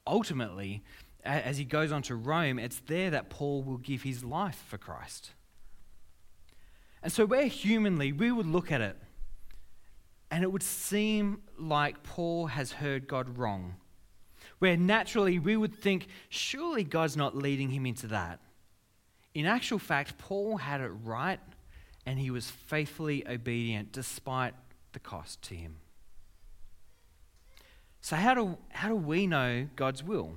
Ultimately, 0.08 0.84
as 1.24 1.58
he 1.58 1.66
goes 1.66 1.92
on 1.92 2.02
to 2.04 2.16
Rome, 2.16 2.58
it's 2.58 2.82
there 2.88 3.10
that 3.12 3.30
Paul 3.30 3.64
will 3.64 3.78
give 3.78 4.02
his 4.02 4.24
life 4.24 4.64
for 4.68 4.78
Christ. 4.78 5.32
And 7.04 7.12
so, 7.12 7.26
where 7.26 7.48
humanly 7.48 8.12
we 8.12 8.32
would 8.32 8.46
look 8.46 8.72
at 8.72 8.82
it, 8.82 8.96
and 10.30 10.44
it 10.44 10.52
would 10.52 10.64
seem 10.64 11.42
like 11.58 12.04
Paul 12.04 12.48
has 12.48 12.72
heard 12.72 13.08
God 13.08 13.38
wrong, 13.38 13.76
where 14.60 14.78
naturally 14.78 15.40
we 15.40 15.58
would 15.58 15.76
think, 15.76 16.08
surely 16.30 16.84
God's 16.84 17.18
not 17.18 17.36
leading 17.36 17.70
him 17.70 17.86
into 17.86 18.08
that. 18.08 18.40
In 19.34 19.46
actual 19.46 19.80
fact, 19.80 20.18
Paul 20.18 20.58
had 20.58 20.82
it 20.82 20.92
right, 21.04 21.40
and 22.06 22.20
he 22.20 22.32
was 22.32 22.50
faithfully 22.50 23.28
obedient 23.28 23.92
despite 23.92 24.54
the 24.94 25.00
cost 25.00 25.42
to 25.44 25.56
him. 25.56 25.78
So, 28.02 28.16
how 28.16 28.34
do, 28.34 28.58
how 28.70 28.90
do 28.90 28.96
we 28.96 29.28
know 29.28 29.68
God's 29.76 30.04
will? 30.04 30.36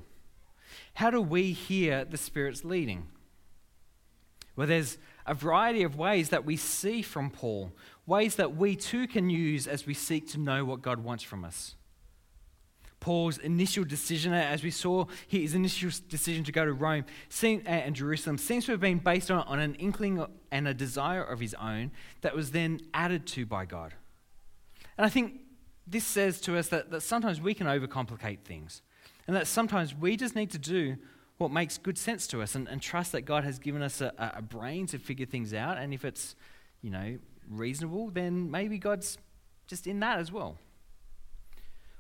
How 0.95 1.11
do 1.11 1.21
we 1.21 1.53
hear 1.53 2.05
the 2.05 2.17
Spirit's 2.17 2.65
leading? 2.65 3.09
Well, 4.57 4.67
there's 4.67 4.99
a 5.27 5.35
variety 5.35 5.83
of 5.83 5.97
ways 5.97 6.29
that 6.31 6.45
we 6.45 6.57
see 6.57 7.03
from 7.03 7.31
Paul, 7.31 7.73
ways 8.07 8.37
that 8.37 8.57
we 8.57 8.77
too 8.77 9.07
can 9.07 9.31
use 9.31 9.67
as 9.67 9.87
we 9.87 9.95
seek 9.95 10.29
to 10.31 10.39
know 10.39 10.65
what 10.65 10.83
God 10.83 11.03
wants 11.03 11.25
from 11.25 11.45
us. 11.45 11.75
Paul's 13.01 13.37
initial 13.37 13.85
decision, 13.85 14.33
uh, 14.33 14.37
as 14.37 14.63
we 14.63 14.71
saw, 14.71 15.05
his 15.29 15.55
initial 15.55 15.91
decision 16.09 16.43
to 16.45 16.53
go 16.53 16.65
to 16.65 16.73
Rome 16.73 17.05
uh, 17.43 17.47
and 17.67 17.95
Jerusalem 17.95 18.39
seems 18.39 18.65
to 18.65 18.73
have 18.73 18.81
been 18.81 18.99
based 18.99 19.31
on, 19.31 19.47
on 19.47 19.59
an 19.59 19.75
inkling 19.75 20.25
and 20.51 20.67
a 20.67 20.73
desire 20.73 21.23
of 21.23 21.39
his 21.39 21.53
own 21.55 21.91
that 22.23 22.35
was 22.35 22.53
then 22.53 22.81
added 22.95 23.27
to 23.27 23.45
by 23.45 23.67
God. 23.67 23.93
And 24.97 25.05
I 25.05 25.11
think 25.11 25.41
this 25.87 26.05
says 26.05 26.41
to 26.43 26.57
us 26.57 26.69
that, 26.69 26.91
that 26.93 27.03
sometimes 27.03 27.43
we 27.43 27.53
can 27.53 27.67
overcomplicate 27.67 28.41
things, 28.41 28.81
and 29.27 29.37
that 29.37 29.47
sometimes 29.47 29.95
we 29.95 30.17
just 30.17 30.35
need 30.35 30.51
to 30.53 30.59
do 30.59 30.97
what 31.39 31.51
makes 31.51 31.79
good 31.79 31.99
sense 31.99 32.27
to 32.29 32.43
us 32.43 32.55
and, 32.55 32.69
and 32.69 32.81
trust 32.81 33.13
that 33.13 33.23
God 33.23 33.45
has 33.45 33.59
given 33.59 33.83
us 33.83 34.01
a, 34.01 34.13
a 34.37 34.43
brain 34.43 34.87
to 34.89 34.99
figure 34.99 35.27
things 35.27 35.53
out. 35.53 35.79
And 35.79 35.93
if 35.93 36.05
it's, 36.05 36.37
you 36.81 36.91
know, 36.91 37.19
reasonable, 37.51 38.11
then 38.11 38.51
maybe 38.51 38.79
God's 38.79 39.19
just 39.67 39.87
in 39.87 40.01
that 40.01 40.19
as 40.19 40.31
well. 40.31 40.57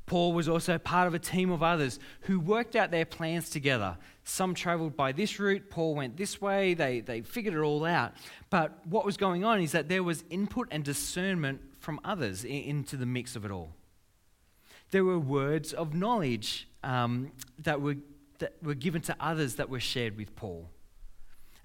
Paul 0.06 0.34
was 0.34 0.48
also 0.48 0.76
part 0.76 1.06
of 1.06 1.14
a 1.14 1.18
team 1.18 1.50
of 1.50 1.62
others 1.62 1.98
who 2.22 2.38
worked 2.38 2.76
out 2.76 2.90
their 2.90 3.06
plans 3.06 3.48
together. 3.48 3.96
Some 4.22 4.54
traveled 4.54 4.96
by 4.96 5.12
this 5.12 5.40
route, 5.40 5.70
Paul 5.70 5.94
went 5.94 6.16
this 6.16 6.40
way, 6.42 6.74
they, 6.74 7.00
they 7.00 7.22
figured 7.22 7.54
it 7.54 7.60
all 7.60 7.84
out. 7.86 8.12
But 8.50 8.86
what 8.86 9.06
was 9.06 9.16
going 9.16 9.44
on 9.44 9.60
is 9.60 9.72
that 9.72 9.88
there 9.88 10.02
was 10.02 10.22
input 10.28 10.68
and 10.70 10.84
discernment 10.84 11.62
from 11.78 12.00
others 12.04 12.44
into 12.44 12.96
the 12.96 13.06
mix 13.06 13.34
of 13.34 13.44
it 13.46 13.50
all. 13.50 13.72
There 14.90 15.04
were 15.04 15.18
words 15.18 15.72
of 15.72 15.94
knowledge 15.94 16.68
um, 16.82 17.32
that 17.58 17.80
were 17.80 17.96
that 18.44 18.62
were 18.62 18.74
given 18.74 19.00
to 19.00 19.16
others 19.18 19.54
that 19.54 19.70
were 19.70 19.80
shared 19.80 20.18
with 20.18 20.36
Paul. 20.36 20.68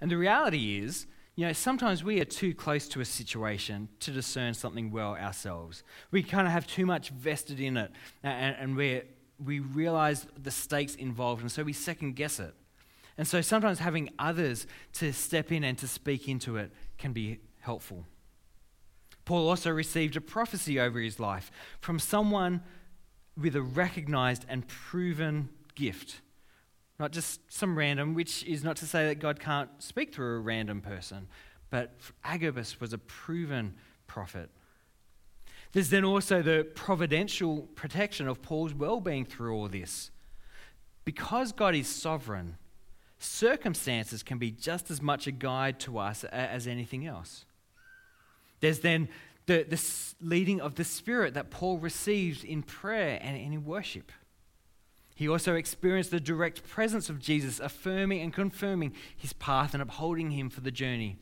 And 0.00 0.10
the 0.10 0.16
reality 0.16 0.78
is, 0.78 1.06
you 1.36 1.46
know, 1.46 1.52
sometimes 1.52 2.02
we 2.02 2.22
are 2.22 2.24
too 2.24 2.54
close 2.54 2.88
to 2.88 3.02
a 3.02 3.04
situation 3.04 3.90
to 4.00 4.10
discern 4.10 4.54
something 4.54 4.90
well 4.90 5.14
ourselves. 5.14 5.82
We 6.10 6.22
kind 6.22 6.46
of 6.46 6.54
have 6.54 6.66
too 6.66 6.86
much 6.86 7.10
vested 7.10 7.60
in 7.60 7.76
it, 7.76 7.90
and, 8.22 8.56
and 8.58 8.76
we 8.76 9.02
we 9.42 9.60
realize 9.60 10.26
the 10.42 10.50
stakes 10.50 10.94
involved, 10.94 11.42
and 11.42 11.52
so 11.52 11.62
we 11.62 11.74
second 11.74 12.16
guess 12.16 12.40
it. 12.40 12.54
And 13.18 13.28
so 13.28 13.42
sometimes 13.42 13.78
having 13.78 14.08
others 14.18 14.66
to 14.94 15.12
step 15.12 15.52
in 15.52 15.64
and 15.64 15.76
to 15.78 15.88
speak 15.88 16.28
into 16.28 16.56
it 16.56 16.72
can 16.96 17.12
be 17.12 17.40
helpful. 17.58 18.06
Paul 19.26 19.48
also 19.48 19.70
received 19.70 20.16
a 20.16 20.20
prophecy 20.22 20.80
over 20.80 20.98
his 20.98 21.20
life 21.20 21.50
from 21.80 21.98
someone 21.98 22.62
with 23.36 23.54
a 23.54 23.62
recognized 23.62 24.46
and 24.48 24.66
proven 24.66 25.50
gift 25.74 26.20
not 27.00 27.12
just 27.12 27.40
some 27.50 27.76
random, 27.76 28.14
which 28.14 28.44
is 28.44 28.62
not 28.62 28.76
to 28.76 28.86
say 28.86 29.06
that 29.08 29.16
God 29.16 29.40
can't 29.40 29.70
speak 29.78 30.14
through 30.14 30.36
a 30.36 30.40
random 30.40 30.82
person, 30.82 31.26
but 31.70 31.96
Agabus 32.22 32.78
was 32.80 32.92
a 32.92 32.98
proven 32.98 33.74
prophet. 34.06 34.50
There's 35.72 35.90
then 35.90 36.04
also 36.04 36.42
the 36.42 36.66
providential 36.74 37.68
protection 37.74 38.28
of 38.28 38.42
Paul's 38.42 38.74
well 38.74 39.00
being 39.00 39.24
through 39.24 39.54
all 39.54 39.68
this. 39.68 40.10
Because 41.04 41.52
God 41.52 41.74
is 41.74 41.88
sovereign, 41.88 42.58
circumstances 43.18 44.22
can 44.22 44.38
be 44.38 44.50
just 44.50 44.90
as 44.90 45.00
much 45.00 45.26
a 45.26 45.32
guide 45.32 45.80
to 45.80 45.98
us 45.98 46.24
as 46.24 46.66
anything 46.66 47.06
else. 47.06 47.46
There's 48.60 48.80
then 48.80 49.08
the, 49.46 49.64
the 49.66 49.82
leading 50.20 50.60
of 50.60 50.74
the 50.74 50.84
Spirit 50.84 51.34
that 51.34 51.50
Paul 51.50 51.78
receives 51.78 52.44
in 52.44 52.62
prayer 52.62 53.18
and 53.22 53.36
in 53.36 53.64
worship. 53.64 54.12
He 55.20 55.28
also 55.28 55.54
experienced 55.54 56.12
the 56.12 56.18
direct 56.18 56.66
presence 56.66 57.10
of 57.10 57.18
Jesus, 57.18 57.60
affirming 57.60 58.22
and 58.22 58.32
confirming 58.32 58.94
his 59.14 59.34
path 59.34 59.74
and 59.74 59.82
upholding 59.82 60.30
him 60.30 60.48
for 60.48 60.62
the 60.62 60.70
journey. 60.70 61.18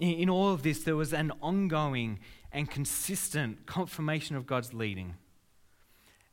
In 0.00 0.28
all 0.28 0.52
of 0.52 0.64
this, 0.64 0.82
there 0.82 0.96
was 0.96 1.12
an 1.12 1.30
ongoing 1.40 2.18
and 2.50 2.68
consistent 2.68 3.66
confirmation 3.66 4.34
of 4.34 4.48
God's 4.48 4.74
leading. 4.74 5.14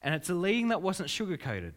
And 0.01 0.15
it's 0.15 0.27
a 0.27 0.33
leading 0.33 0.69
that 0.69 0.81
wasn't 0.81 1.11
sugar-coated. 1.11 1.75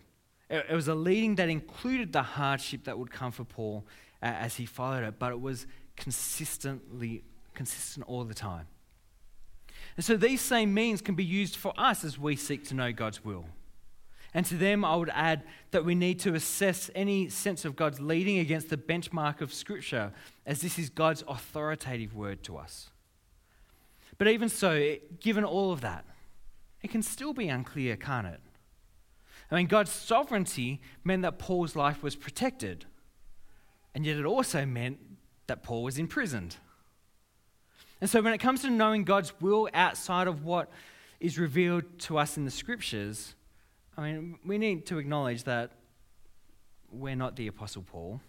It 0.48 0.72
was 0.72 0.88
a 0.88 0.94
leading 0.94 1.34
that 1.34 1.50
included 1.50 2.14
the 2.14 2.22
hardship 2.22 2.84
that 2.84 2.98
would 2.98 3.10
come 3.10 3.32
for 3.32 3.44
Paul 3.44 3.84
uh, 4.22 4.24
as 4.24 4.56
he 4.56 4.64
followed 4.64 5.04
it, 5.04 5.18
but 5.18 5.32
it 5.32 5.40
was 5.42 5.66
consistently 5.96 7.24
consistent 7.52 8.08
all 8.08 8.24
the 8.24 8.32
time. 8.32 8.68
And 9.98 10.04
so 10.06 10.16
these 10.16 10.40
same 10.40 10.72
means 10.72 11.02
can 11.02 11.14
be 11.14 11.24
used 11.24 11.56
for 11.56 11.74
us 11.76 12.04
as 12.04 12.18
we 12.18 12.36
seek 12.36 12.64
to 12.68 12.74
know 12.74 12.90
God's 12.90 13.22
will. 13.22 13.44
And 14.36 14.44
to 14.46 14.54
them, 14.54 14.84
I 14.84 14.94
would 14.94 15.08
add 15.14 15.44
that 15.70 15.86
we 15.86 15.94
need 15.94 16.20
to 16.20 16.34
assess 16.34 16.90
any 16.94 17.30
sense 17.30 17.64
of 17.64 17.74
God's 17.74 18.00
leading 18.02 18.38
against 18.38 18.68
the 18.68 18.76
benchmark 18.76 19.40
of 19.40 19.50
Scripture, 19.50 20.12
as 20.44 20.60
this 20.60 20.78
is 20.78 20.90
God's 20.90 21.24
authoritative 21.26 22.14
word 22.14 22.42
to 22.42 22.58
us. 22.58 22.90
But 24.18 24.28
even 24.28 24.50
so, 24.50 24.96
given 25.20 25.42
all 25.42 25.72
of 25.72 25.80
that, 25.80 26.04
it 26.82 26.90
can 26.90 27.00
still 27.00 27.32
be 27.32 27.48
unclear, 27.48 27.96
can't 27.96 28.26
it? 28.26 28.40
I 29.50 29.54
mean, 29.54 29.68
God's 29.68 29.90
sovereignty 29.90 30.82
meant 31.02 31.22
that 31.22 31.38
Paul's 31.38 31.74
life 31.74 32.02
was 32.02 32.14
protected, 32.14 32.84
and 33.94 34.04
yet 34.04 34.18
it 34.18 34.26
also 34.26 34.66
meant 34.66 34.98
that 35.46 35.62
Paul 35.62 35.82
was 35.82 35.96
imprisoned. 35.96 36.56
And 38.02 38.10
so, 38.10 38.20
when 38.20 38.34
it 38.34 38.38
comes 38.38 38.60
to 38.60 38.70
knowing 38.70 39.04
God's 39.04 39.32
will 39.40 39.70
outside 39.72 40.28
of 40.28 40.44
what 40.44 40.70
is 41.20 41.38
revealed 41.38 41.84
to 42.00 42.18
us 42.18 42.36
in 42.36 42.44
the 42.44 42.50
scriptures, 42.50 43.34
I 43.96 44.02
mean, 44.02 44.38
we 44.44 44.58
need 44.58 44.86
to 44.86 44.98
acknowledge 44.98 45.44
that 45.44 45.72
we're 46.90 47.16
not 47.16 47.36
the 47.36 47.46
Apostle 47.46 47.82
Paul. 47.82 48.20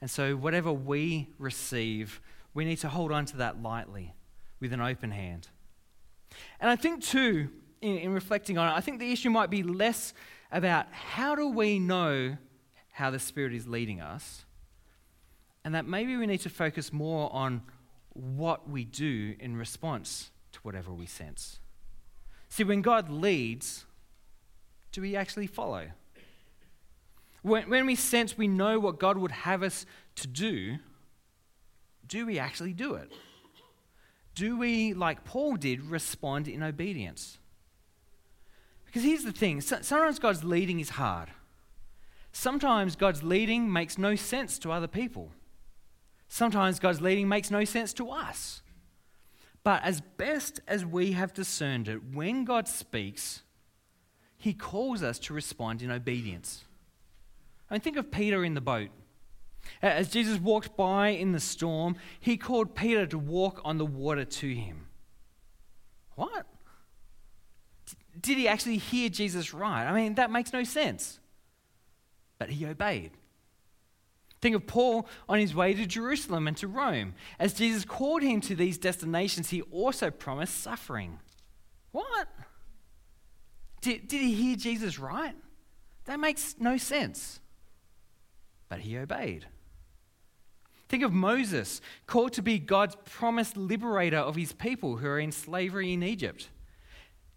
And 0.00 0.10
so, 0.10 0.34
whatever 0.34 0.72
we 0.72 1.28
receive, 1.38 2.20
we 2.54 2.64
need 2.64 2.78
to 2.78 2.88
hold 2.88 3.12
on 3.12 3.26
to 3.26 3.36
that 3.38 3.62
lightly 3.62 4.14
with 4.58 4.72
an 4.72 4.80
open 4.80 5.10
hand. 5.10 5.48
And 6.58 6.70
I 6.70 6.76
think, 6.76 7.02
too, 7.02 7.50
in, 7.80 7.98
in, 7.98 8.12
reflecting 8.12 8.58
on 8.58 8.68
it, 8.68 8.76
I 8.76 8.80
think 8.80 8.98
the 8.98 9.12
issue 9.12 9.30
might 9.30 9.50
be 9.50 9.62
less 9.62 10.12
about 10.50 10.86
how 10.92 11.34
do 11.34 11.48
we 11.48 11.78
know 11.78 12.36
how 12.92 13.10
the 13.10 13.18
Spirit 13.18 13.52
is 13.52 13.68
leading 13.68 14.00
us, 14.00 14.44
and 15.64 15.74
that 15.74 15.86
maybe 15.86 16.16
we 16.16 16.26
need 16.26 16.40
to 16.40 16.50
focus 16.50 16.92
more 16.92 17.32
on 17.32 17.62
what 18.12 18.68
we 18.68 18.84
do 18.84 19.36
in 19.38 19.56
response 19.56 20.30
to 20.52 20.58
whatever 20.60 20.92
we 20.92 21.06
sense. 21.06 21.60
See, 22.48 22.64
when 22.64 22.82
God 22.82 23.08
leads, 23.08 23.84
do 24.92 25.00
we 25.00 25.16
actually 25.16 25.46
follow? 25.46 25.88
When, 27.42 27.70
when 27.70 27.86
we 27.86 27.94
sense 27.94 28.36
we 28.36 28.48
know 28.48 28.78
what 28.78 28.98
God 28.98 29.16
would 29.16 29.30
have 29.30 29.62
us 29.62 29.86
to 30.16 30.26
do, 30.26 30.78
do 32.06 32.26
we 32.26 32.38
actually 32.38 32.72
do 32.72 32.94
it? 32.94 33.10
Do 34.34 34.56
we, 34.56 34.94
like 34.94 35.24
Paul 35.24 35.56
did, 35.56 35.82
respond 35.82 36.48
in 36.48 36.62
obedience? 36.62 37.38
Because 38.86 39.02
here's 39.02 39.24
the 39.24 39.32
thing 39.32 39.60
sometimes 39.60 40.18
God's 40.18 40.44
leading 40.44 40.80
is 40.80 40.90
hard. 40.90 41.30
Sometimes 42.32 42.96
God's 42.96 43.22
leading 43.22 43.72
makes 43.72 43.98
no 43.98 44.14
sense 44.14 44.58
to 44.60 44.72
other 44.72 44.86
people. 44.86 45.30
Sometimes 46.28 46.78
God's 46.78 47.00
leading 47.00 47.28
makes 47.28 47.50
no 47.50 47.64
sense 47.64 47.92
to 47.94 48.10
us. 48.10 48.62
But 49.64 49.82
as 49.82 50.00
best 50.00 50.60
as 50.68 50.84
we 50.84 51.12
have 51.12 51.34
discerned 51.34 51.88
it, 51.88 52.14
when 52.14 52.44
God 52.44 52.68
speaks, 52.68 53.42
he 54.40 54.54
calls 54.54 55.02
us 55.02 55.18
to 55.18 55.34
respond 55.34 55.82
in 55.82 55.90
obedience. 55.90 56.64
I 57.70 57.74
mean, 57.74 57.82
think 57.82 57.98
of 57.98 58.10
Peter 58.10 58.42
in 58.42 58.54
the 58.54 58.62
boat. 58.62 58.88
As 59.82 60.08
Jesus 60.08 60.40
walked 60.40 60.78
by 60.78 61.08
in 61.08 61.32
the 61.32 61.40
storm, 61.40 61.96
he 62.18 62.38
called 62.38 62.74
Peter 62.74 63.06
to 63.06 63.18
walk 63.18 63.60
on 63.64 63.76
the 63.76 63.84
water 63.84 64.24
to 64.24 64.54
him. 64.54 64.86
What? 66.14 66.46
Did 68.18 68.38
he 68.38 68.48
actually 68.48 68.78
hear 68.78 69.10
Jesus 69.10 69.52
right? 69.52 69.86
I 69.86 69.92
mean, 69.94 70.14
that 70.14 70.30
makes 70.30 70.54
no 70.54 70.64
sense. 70.64 71.20
But 72.38 72.48
he 72.48 72.64
obeyed. 72.64 73.10
Think 74.40 74.56
of 74.56 74.66
Paul 74.66 75.06
on 75.28 75.38
his 75.38 75.54
way 75.54 75.74
to 75.74 75.84
Jerusalem 75.84 76.48
and 76.48 76.56
to 76.56 76.66
Rome. 76.66 77.12
As 77.38 77.52
Jesus 77.52 77.84
called 77.84 78.22
him 78.22 78.40
to 78.40 78.54
these 78.54 78.78
destinations, 78.78 79.50
he 79.50 79.60
also 79.60 80.10
promised 80.10 80.62
suffering. 80.62 81.18
What? 81.92 82.26
Did, 83.80 84.08
did 84.08 84.20
he 84.20 84.34
hear 84.34 84.56
Jesus 84.56 84.98
right? 84.98 85.34
That 86.04 86.20
makes 86.20 86.56
no 86.58 86.76
sense. 86.76 87.40
But 88.68 88.80
he 88.80 88.96
obeyed. 88.98 89.46
Think 90.88 91.02
of 91.04 91.12
Moses, 91.12 91.80
called 92.06 92.32
to 92.32 92.42
be 92.42 92.58
God's 92.58 92.96
promised 93.04 93.56
liberator 93.56 94.18
of 94.18 94.34
his 94.34 94.52
people 94.52 94.96
who 94.96 95.06
are 95.06 95.20
in 95.20 95.30
slavery 95.30 95.92
in 95.92 96.02
Egypt. 96.02 96.48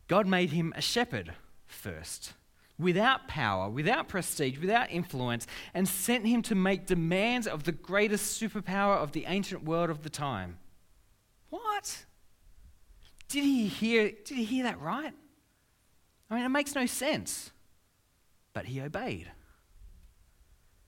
God 0.08 0.28
made 0.28 0.52
him 0.52 0.74
a 0.76 0.82
shepherd 0.82 1.34
first, 1.68 2.34
without 2.80 3.28
power, 3.28 3.70
without 3.70 4.08
prestige, 4.08 4.58
without 4.58 4.92
influence, 4.92 5.46
and 5.74 5.88
sent 5.88 6.26
him 6.26 6.42
to 6.44 6.56
make 6.56 6.88
demands 6.88 7.46
of 7.46 7.64
the 7.64 7.72
greatest 7.72 8.42
superpower 8.42 8.98
of 8.98 9.12
the 9.12 9.26
ancient 9.28 9.64
world 9.64 9.92
of 9.92 10.02
the 10.02 10.10
time. 10.10 10.58
What? 11.50 12.06
Did 13.28 13.44
he 13.44 13.68
hear, 13.68 14.12
did 14.26 14.38
he 14.38 14.46
hear 14.46 14.64
that 14.64 14.82
right? 14.82 15.14
I 16.34 16.38
mean, 16.38 16.46
it 16.46 16.50
makes 16.50 16.74
no 16.74 16.88
sense. 16.88 17.52
But 18.54 18.66
he 18.66 18.82
obeyed. 18.82 19.32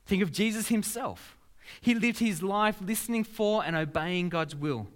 Think 0.05 0.23
of 0.23 0.31
Jesus 0.31 0.69
himself. 0.69 1.37
He 1.81 1.93
lived 1.93 2.19
his 2.19 2.41
life 2.41 2.77
listening 2.81 3.23
for 3.23 3.63
and 3.63 3.75
obeying 3.75 4.29
God's 4.29 4.55
will. 4.55 4.87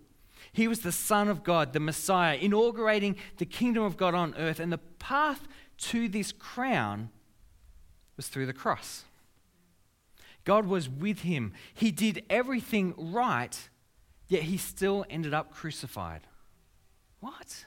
He 0.51 0.67
was 0.67 0.79
the 0.79 0.91
Son 0.91 1.27
of 1.27 1.43
God, 1.43 1.73
the 1.73 1.79
Messiah, 1.79 2.35
inaugurating 2.35 3.15
the 3.37 3.45
kingdom 3.45 3.83
of 3.83 3.95
God 3.95 4.15
on 4.15 4.33
earth. 4.37 4.59
And 4.59 4.71
the 4.71 4.77
path 4.77 5.47
to 5.77 6.07
this 6.07 6.31
crown 6.31 7.09
was 8.17 8.27
through 8.27 8.47
the 8.47 8.53
cross. 8.53 9.05
God 10.45 10.65
was 10.65 10.89
with 10.89 11.19
him. 11.19 11.53
He 11.75 11.91
did 11.91 12.23
everything 12.27 12.95
right, 12.97 13.69
yet 14.27 14.43
he 14.43 14.57
still 14.57 15.05
ended 15.09 15.33
up 15.33 15.53
crucified. 15.53 16.21
What? 17.19 17.65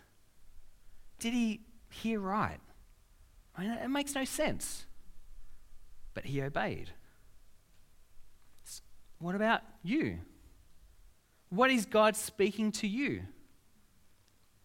Did 1.20 1.32
he 1.32 1.60
hear 1.90 2.18
right? 2.18 2.58
I 3.56 3.62
mean, 3.62 3.70
it 3.72 3.88
makes 3.88 4.14
no 4.14 4.24
sense. 4.24 4.86
But 6.14 6.24
he 6.26 6.42
obeyed. 6.42 6.90
What 9.18 9.34
about 9.34 9.62
you? 9.82 10.18
What 11.48 11.70
is 11.70 11.86
God 11.86 12.16
speaking 12.16 12.72
to 12.72 12.86
you? 12.86 13.22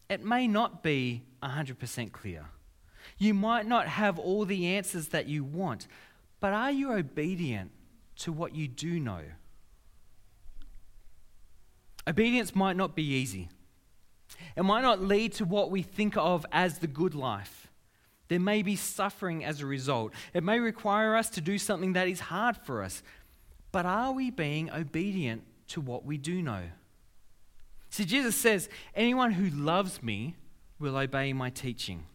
It 0.09 0.23
may 0.23 0.47
not 0.47 0.83
be 0.83 1.23
100% 1.43 2.11
clear. 2.11 2.45
You 3.17 3.33
might 3.33 3.65
not 3.65 3.87
have 3.87 4.17
all 4.17 4.45
the 4.45 4.67
answers 4.67 5.09
that 5.09 5.27
you 5.27 5.43
want, 5.43 5.87
but 6.39 6.53
are 6.53 6.71
you 6.71 6.91
obedient 6.91 7.71
to 8.17 8.31
what 8.31 8.55
you 8.55 8.67
do 8.67 8.99
know? 8.99 9.21
Obedience 12.07 12.55
might 12.55 12.77
not 12.77 12.95
be 12.95 13.03
easy. 13.03 13.49
It 14.55 14.63
might 14.63 14.81
not 14.81 15.01
lead 15.01 15.33
to 15.33 15.45
what 15.45 15.69
we 15.69 15.81
think 15.81 16.15
of 16.15 16.45
as 16.51 16.79
the 16.79 16.87
good 16.87 17.13
life. 17.13 17.66
There 18.27 18.39
may 18.39 18.61
be 18.61 18.75
suffering 18.75 19.43
as 19.45 19.61
a 19.61 19.65
result. 19.65 20.13
It 20.33 20.43
may 20.43 20.59
require 20.59 21.15
us 21.15 21.29
to 21.31 21.41
do 21.41 21.57
something 21.57 21.93
that 21.93 22.07
is 22.07 22.19
hard 22.19 22.57
for 22.57 22.83
us. 22.83 23.01
But 23.71 23.85
are 23.85 24.11
we 24.11 24.31
being 24.31 24.71
obedient 24.71 25.43
to 25.69 25.81
what 25.81 26.05
we 26.05 26.17
do 26.17 26.41
know. 26.41 26.63
See, 27.89 28.05
Jesus 28.05 28.35
says, 28.35 28.69
Anyone 28.95 29.31
who 29.31 29.49
loves 29.49 30.01
me 30.01 30.35
will 30.79 30.97
obey 30.97 31.33
my 31.33 31.49
teaching. 31.49 32.05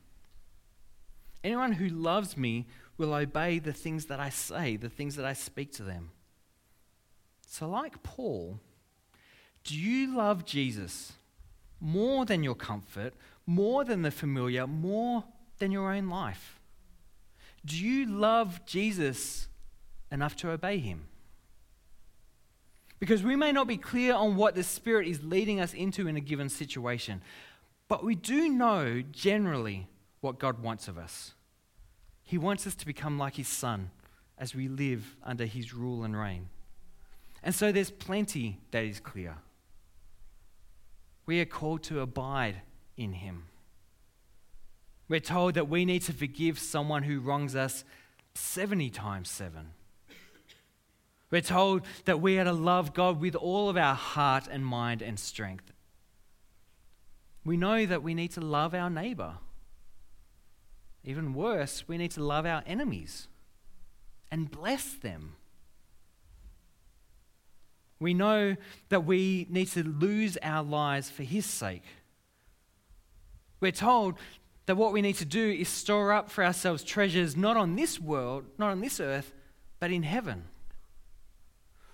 Anyone 1.44 1.72
who 1.72 1.88
loves 1.88 2.36
me 2.36 2.66
will 2.98 3.14
obey 3.14 3.58
the 3.58 3.72
things 3.72 4.06
that 4.06 4.20
I 4.20 4.28
say, 4.28 4.76
the 4.76 4.88
things 4.88 5.16
that 5.16 5.24
I 5.24 5.32
speak 5.32 5.72
to 5.72 5.82
them. 5.82 6.10
So, 7.46 7.68
like 7.68 8.02
Paul, 8.02 8.60
do 9.64 9.76
you 9.76 10.16
love 10.16 10.44
Jesus 10.44 11.12
more 11.80 12.24
than 12.24 12.44
your 12.44 12.54
comfort, 12.54 13.14
more 13.44 13.84
than 13.84 14.02
the 14.02 14.10
familiar, 14.10 14.66
more 14.66 15.24
than 15.62 15.70
your 15.70 15.92
own 15.92 16.08
life? 16.08 16.58
Do 17.64 17.76
you 17.76 18.04
love 18.06 18.66
Jesus 18.66 19.46
enough 20.10 20.34
to 20.38 20.50
obey 20.50 20.78
him? 20.78 21.04
Because 22.98 23.22
we 23.22 23.36
may 23.36 23.52
not 23.52 23.68
be 23.68 23.76
clear 23.76 24.12
on 24.12 24.34
what 24.34 24.56
the 24.56 24.64
Spirit 24.64 25.06
is 25.06 25.22
leading 25.22 25.60
us 25.60 25.72
into 25.72 26.08
in 26.08 26.16
a 26.16 26.20
given 26.20 26.48
situation, 26.48 27.22
but 27.86 28.02
we 28.02 28.16
do 28.16 28.48
know 28.48 29.04
generally 29.12 29.86
what 30.20 30.40
God 30.40 30.60
wants 30.60 30.88
of 30.88 30.98
us. 30.98 31.34
He 32.24 32.38
wants 32.38 32.66
us 32.66 32.74
to 32.74 32.86
become 32.86 33.16
like 33.16 33.36
His 33.36 33.46
Son 33.46 33.92
as 34.36 34.56
we 34.56 34.66
live 34.66 35.14
under 35.22 35.46
His 35.46 35.72
rule 35.72 36.02
and 36.02 36.18
reign. 36.18 36.48
And 37.40 37.54
so 37.54 37.70
there's 37.70 37.92
plenty 37.92 38.58
that 38.72 38.82
is 38.82 38.98
clear. 38.98 39.36
We 41.24 41.40
are 41.40 41.44
called 41.44 41.84
to 41.84 42.00
abide 42.00 42.62
in 42.96 43.12
Him. 43.12 43.44
We're 45.12 45.20
told 45.20 45.52
that 45.56 45.68
we 45.68 45.84
need 45.84 46.00
to 46.04 46.14
forgive 46.14 46.58
someone 46.58 47.02
who 47.02 47.20
wrongs 47.20 47.54
us 47.54 47.84
70 48.32 48.88
times 48.88 49.28
7. 49.28 49.72
We're 51.30 51.42
told 51.42 51.82
that 52.06 52.22
we 52.22 52.38
are 52.38 52.44
to 52.44 52.52
love 52.54 52.94
God 52.94 53.20
with 53.20 53.34
all 53.34 53.68
of 53.68 53.76
our 53.76 53.94
heart 53.94 54.48
and 54.50 54.64
mind 54.64 55.02
and 55.02 55.20
strength. 55.20 55.70
We 57.44 57.58
know 57.58 57.84
that 57.84 58.02
we 58.02 58.14
need 58.14 58.30
to 58.32 58.40
love 58.40 58.72
our 58.72 58.88
neighbor. 58.88 59.34
Even 61.04 61.34
worse, 61.34 61.86
we 61.86 61.98
need 61.98 62.12
to 62.12 62.24
love 62.24 62.46
our 62.46 62.62
enemies 62.66 63.28
and 64.30 64.50
bless 64.50 64.94
them. 64.94 65.34
We 68.00 68.14
know 68.14 68.56
that 68.88 69.04
we 69.04 69.46
need 69.50 69.68
to 69.72 69.86
lose 69.86 70.38
our 70.42 70.62
lives 70.62 71.10
for 71.10 71.22
His 71.22 71.44
sake. 71.44 71.84
We're 73.60 73.72
told 73.72 74.16
that 74.66 74.76
what 74.76 74.92
we 74.92 75.02
need 75.02 75.16
to 75.16 75.24
do 75.24 75.50
is 75.50 75.68
store 75.68 76.12
up 76.12 76.30
for 76.30 76.44
ourselves 76.44 76.84
treasures 76.84 77.36
not 77.36 77.56
on 77.56 77.74
this 77.76 77.98
world, 77.98 78.44
not 78.58 78.70
on 78.70 78.80
this 78.80 79.00
earth, 79.00 79.32
but 79.80 79.90
in 79.90 80.02
heaven. 80.02 80.44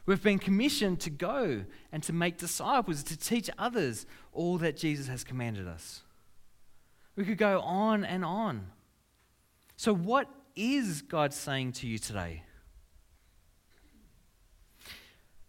We've 0.05 0.23
been 0.23 0.39
commissioned 0.39 1.01
to 1.01 1.11
go 1.11 1.65
and 1.93 2.03
to 2.05 2.13
make 2.13 2.39
disciples, 2.39 3.03
to 3.05 3.17
teach 3.19 3.51
others 3.59 4.07
all 4.33 4.57
that 4.59 4.77
Jesus 4.77 5.07
has 5.09 5.23
commanded 5.23 5.67
us. 5.67 6.03
We 7.15 7.25
could 7.25 7.37
go 7.37 7.61
on 7.61 8.05
and 8.05 8.25
on. 8.25 8.69
So, 9.77 9.95
what 9.95 10.29
is 10.57 11.03
God 11.03 11.35
saying 11.35 11.73
to 11.73 11.87
you 11.87 11.99
today? 11.99 12.43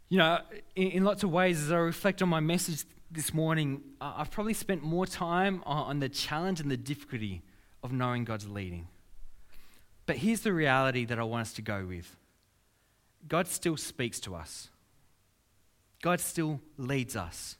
You 0.09 0.17
know, 0.17 0.39
in, 0.75 0.87
in 0.91 1.03
lots 1.03 1.23
of 1.23 1.31
ways, 1.31 1.61
as 1.61 1.71
I 1.71 1.77
reflect 1.77 2.21
on 2.21 2.29
my 2.29 2.39
message 2.39 2.83
this 3.11 3.33
morning, 3.33 3.81
I've 3.99 4.31
probably 4.31 4.53
spent 4.53 4.83
more 4.83 5.05
time 5.05 5.63
on 5.65 5.99
the 5.99 6.09
challenge 6.09 6.59
and 6.59 6.69
the 6.69 6.77
difficulty 6.77 7.41
of 7.83 7.91
knowing 7.91 8.23
God's 8.23 8.47
leading. 8.47 8.87
But 10.05 10.17
here's 10.17 10.41
the 10.41 10.53
reality 10.53 11.05
that 11.05 11.19
I 11.19 11.23
want 11.23 11.41
us 11.41 11.53
to 11.53 11.61
go 11.61 11.85
with 11.85 12.15
God 13.27 13.47
still 13.47 13.77
speaks 13.77 14.19
to 14.21 14.35
us. 14.35 14.69
God 16.01 16.19
still 16.19 16.61
leads 16.77 17.15
us. 17.15 17.57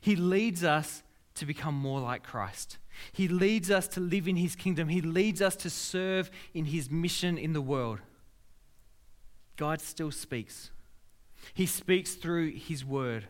He 0.00 0.14
leads 0.14 0.62
us 0.62 1.02
to 1.34 1.46
become 1.46 1.74
more 1.74 2.00
like 2.00 2.22
Christ. 2.22 2.78
He 3.12 3.28
leads 3.28 3.70
us 3.70 3.88
to 3.88 4.00
live 4.00 4.28
in 4.28 4.36
His 4.36 4.54
kingdom. 4.54 4.88
He 4.88 5.00
leads 5.00 5.40
us 5.42 5.56
to 5.56 5.70
serve 5.70 6.30
in 6.54 6.66
His 6.66 6.90
mission 6.90 7.38
in 7.38 7.52
the 7.52 7.60
world. 7.60 8.00
God 9.56 9.80
still 9.80 10.10
speaks. 10.10 10.70
He 11.54 11.66
speaks 11.66 12.14
through 12.14 12.52
His 12.52 12.84
word, 12.84 13.26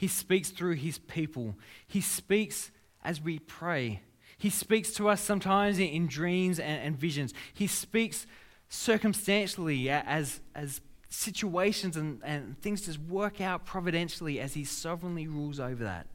He 0.00 0.08
speaks 0.08 0.48
through 0.48 0.76
His 0.76 0.96
people, 0.96 1.56
He 1.86 2.00
speaks 2.00 2.70
as 3.04 3.20
we 3.20 3.38
pray. 3.38 4.00
He 4.38 4.48
speaks 4.48 4.92
to 4.92 5.10
us 5.10 5.20
sometimes 5.20 5.78
in, 5.78 6.06
dreams 6.06 6.58
and, 6.58 6.80
and 6.80 6.96
visions. 6.96 7.34
He 7.52 7.66
speaks 7.66 8.24
circumstantially 8.70 9.90
as, 9.90 10.40
as 10.54 10.80
situations 11.10 11.98
and, 11.98 12.22
and 12.24 12.58
things 12.62 12.86
just 12.86 12.98
work 12.98 13.42
out 13.42 13.66
providentially 13.66 14.40
as 14.40 14.54
He 14.54 14.64
sovereignly 14.64 15.26
rules 15.26 15.60
over 15.60 15.84
that. 15.84 16.06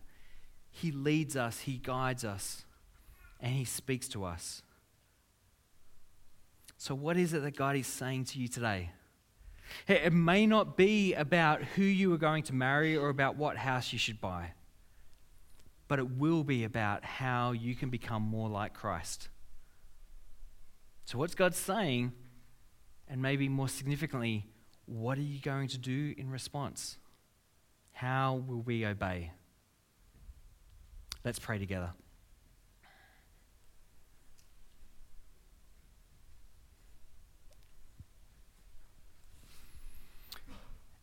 He 0.72 0.92
leads 0.92 1.36
us, 1.36 1.60
He 1.60 1.78
guides 1.78 2.26
us, 2.26 2.66
and 3.40 3.54
He 3.54 3.66
speaks 3.66 4.08
to 4.08 4.26
us. 4.26 4.64
So, 6.80 6.96
what 6.96 7.18
is 7.18 7.36
it 7.36 7.44
that 7.44 7.56
God 7.56 7.76
is 7.76 7.86
saying 7.86 8.26
to 8.26 8.40
you 8.40 8.48
today? 8.48 8.90
It 9.88 10.14
may 10.14 10.46
not 10.48 10.78
be 10.78 11.14
about 11.14 11.62
who 11.64 11.84
you 11.84 12.14
are 12.14 12.18
going 12.18 12.44
to 12.44 12.54
marry 12.54 12.96
or 12.96 13.10
about 13.10 13.36
what 13.36 13.58
house 13.58 13.94
you 13.94 14.00
should 14.00 14.20
buy, 14.22 14.54
but 15.88 16.00
it 16.00 16.10
will 16.18 16.44
be 16.44 16.64
about 16.64 17.04
how 17.04 17.52
you 17.52 17.76
can 17.76 17.90
become 17.90 18.22
more 18.22 18.50
like 18.50 18.74
Christ. 18.74 19.30
So, 21.06 21.18
what's 21.18 21.36
God 21.36 21.54
saying? 21.54 22.14
And 23.08 23.22
maybe 23.22 23.48
more 23.48 23.70
significantly, 23.70 24.48
what 24.86 25.18
are 25.18 25.22
you 25.22 25.40
going 25.40 25.68
to 25.70 25.78
do 25.78 26.16
in 26.18 26.30
response? 26.32 26.98
How 27.92 28.44
will 28.48 28.62
we 28.62 28.86
obey? 28.86 29.32
Let's 31.24 31.40
pray 31.40 31.60
together. 31.60 31.94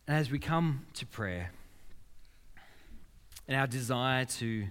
And 0.06 0.16
as 0.16 0.30
we 0.30 0.38
come 0.38 0.86
to 0.94 1.06
prayer, 1.06 1.52
and 3.46 3.56
our 3.56 3.66
desire 3.66 4.24
to 4.24 4.66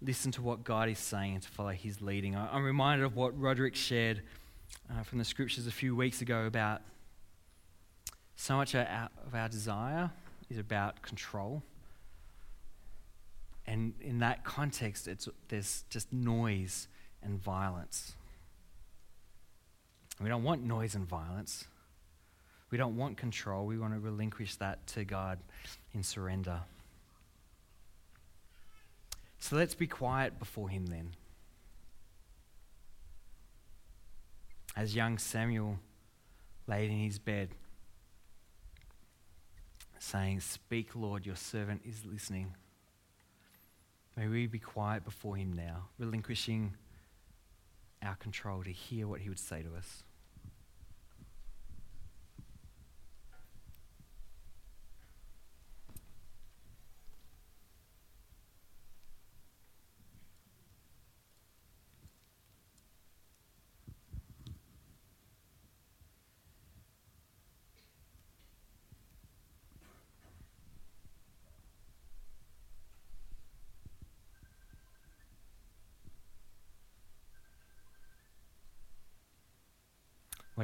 listen 0.00 0.30
to 0.32 0.42
what 0.42 0.62
God 0.62 0.88
is 0.88 0.98
saying 0.98 1.34
and 1.34 1.42
to 1.42 1.48
follow 1.48 1.70
His 1.70 2.00
leading, 2.00 2.36
I'm 2.36 2.64
reminded 2.64 3.04
of 3.04 3.16
what 3.16 3.38
Roderick 3.38 3.74
shared 3.74 4.22
uh, 4.90 5.02
from 5.02 5.18
the 5.18 5.24
scriptures 5.24 5.66
a 5.66 5.72
few 5.72 5.96
weeks 5.96 6.22
ago 6.22 6.46
about 6.46 6.82
so 8.36 8.56
much 8.56 8.76
of 8.76 8.86
our 9.34 9.48
desire 9.48 10.10
is 10.48 10.58
about 10.58 11.02
control. 11.02 11.62
And 13.66 13.94
in 14.00 14.20
that 14.20 14.44
context, 14.44 15.08
it's, 15.08 15.28
there's 15.48 15.84
just 15.90 16.12
noise 16.12 16.86
and 17.22 17.42
violence. 17.42 18.14
We 20.20 20.28
don't 20.28 20.44
want 20.44 20.62
noise 20.64 20.94
and 20.94 21.06
violence. 21.06 21.64
We 22.70 22.78
don't 22.78 22.96
want 22.96 23.16
control. 23.16 23.66
We 23.66 23.78
want 23.78 23.94
to 23.94 24.00
relinquish 24.00 24.56
that 24.56 24.86
to 24.88 25.04
God 25.04 25.38
in 25.94 26.02
surrender. 26.02 26.60
So 29.38 29.56
let's 29.56 29.74
be 29.74 29.86
quiet 29.86 30.38
before 30.38 30.68
Him 30.68 30.86
then. 30.86 31.14
As 34.76 34.94
young 34.94 35.18
Samuel 35.18 35.78
laid 36.68 36.90
in 36.90 36.98
his 36.98 37.18
bed, 37.18 37.48
saying, 39.98 40.38
Speak, 40.38 40.94
Lord, 40.94 41.26
your 41.26 41.34
servant 41.34 41.82
is 41.84 42.04
listening. 42.04 42.54
May 44.16 44.28
we 44.28 44.46
be 44.46 44.60
quiet 44.60 45.04
before 45.04 45.36
him 45.36 45.52
now, 45.52 45.88
relinquishing 45.98 46.74
our 48.02 48.14
control 48.16 48.62
to 48.62 48.70
hear 48.70 49.08
what 49.08 49.20
he 49.20 49.28
would 49.28 49.38
say 49.38 49.62
to 49.62 49.74
us. 49.74 50.04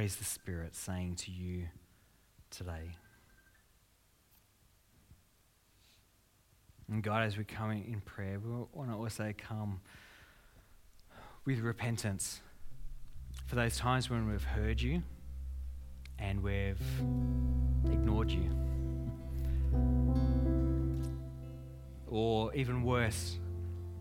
Is 0.05 0.17
the 0.17 0.23
Spirit 0.23 0.75
saying 0.75 1.15
to 1.15 1.31
you 1.31 1.63
today? 2.51 2.91
And 6.87 7.01
God, 7.01 7.23
as 7.23 7.39
we 7.39 7.43
come 7.43 7.71
in 7.71 8.03
prayer, 8.05 8.37
we 8.39 8.51
want 8.71 8.91
to 8.91 8.95
also 8.95 9.33
come 9.35 9.81
with 11.43 11.57
repentance 11.57 12.39
for 13.47 13.55
those 13.55 13.77
times 13.77 14.07
when 14.07 14.29
we've 14.29 14.43
heard 14.43 14.79
you 14.79 15.01
and 16.19 16.43
we've 16.43 16.83
ignored 17.91 18.29
you. 18.29 18.47
Or 22.05 22.53
even 22.53 22.83
worse, 22.83 23.39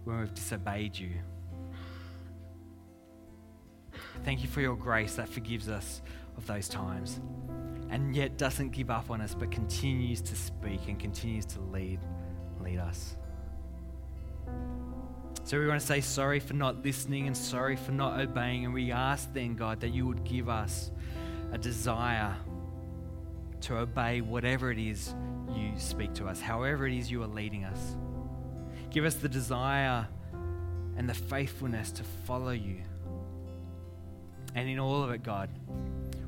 when 0.05 0.19
we've 0.19 0.35
disobeyed 0.35 0.99
you. 0.99 1.13
Thank 4.23 4.43
you 4.43 4.49
for 4.49 4.61
your 4.61 4.77
grace 4.77 5.17
that 5.17 5.29
forgives 5.29 5.69
us 5.69 6.03
of 6.37 6.47
those 6.47 6.69
times 6.69 7.21
and 7.91 8.17
yet 8.17 8.37
doesn't 8.37 8.71
give 8.71 8.91
up 8.91 9.11
on 9.11 9.21
us 9.21 9.35
but 9.35 9.51
continues 9.51 10.21
to 10.21 10.35
speak 10.35 10.81
and 10.89 10.99
continues 10.99 11.47
to 11.47 11.61
lead 11.61 12.01
lead 12.61 12.79
us. 12.79 13.17
So 15.45 15.59
we 15.61 15.69
want 15.69 15.81
to 15.81 15.87
say 15.87 16.01
sorry 16.01 16.41
for 16.41 16.55
not 16.55 16.83
listening 16.83 17.27
and 17.27 17.37
sorry 17.37 17.77
for 17.77 17.93
not 17.93 18.19
obeying 18.19 18.65
and 18.65 18.73
we 18.73 18.91
ask 18.91 19.33
then 19.33 19.55
God 19.55 19.81
that 19.81 19.91
you 19.91 20.07
would 20.07 20.25
give 20.25 20.49
us 20.49 20.91
a 21.53 21.59
desire 21.59 22.35
to 23.61 23.79
obey 23.79 24.21
whatever 24.23 24.71
it 24.71 24.79
is 24.79 25.15
you 25.55 25.73
speak 25.77 26.15
to 26.15 26.27
us, 26.27 26.41
however 26.41 26.87
it 26.87 26.95
is 26.95 27.11
you 27.11 27.23
are 27.23 27.29
leading 27.29 27.65
us. 27.65 27.97
Give 28.91 29.05
us 29.05 29.15
the 29.15 29.29
desire 29.29 30.09
and 30.97 31.09
the 31.09 31.15
faithfulness 31.15 31.91
to 31.93 32.03
follow 32.27 32.53
you 32.53 32.83
and 34.55 34.69
in 34.69 34.79
all 34.79 35.03
of 35.03 35.11
it, 35.11 35.23
God, 35.23 35.51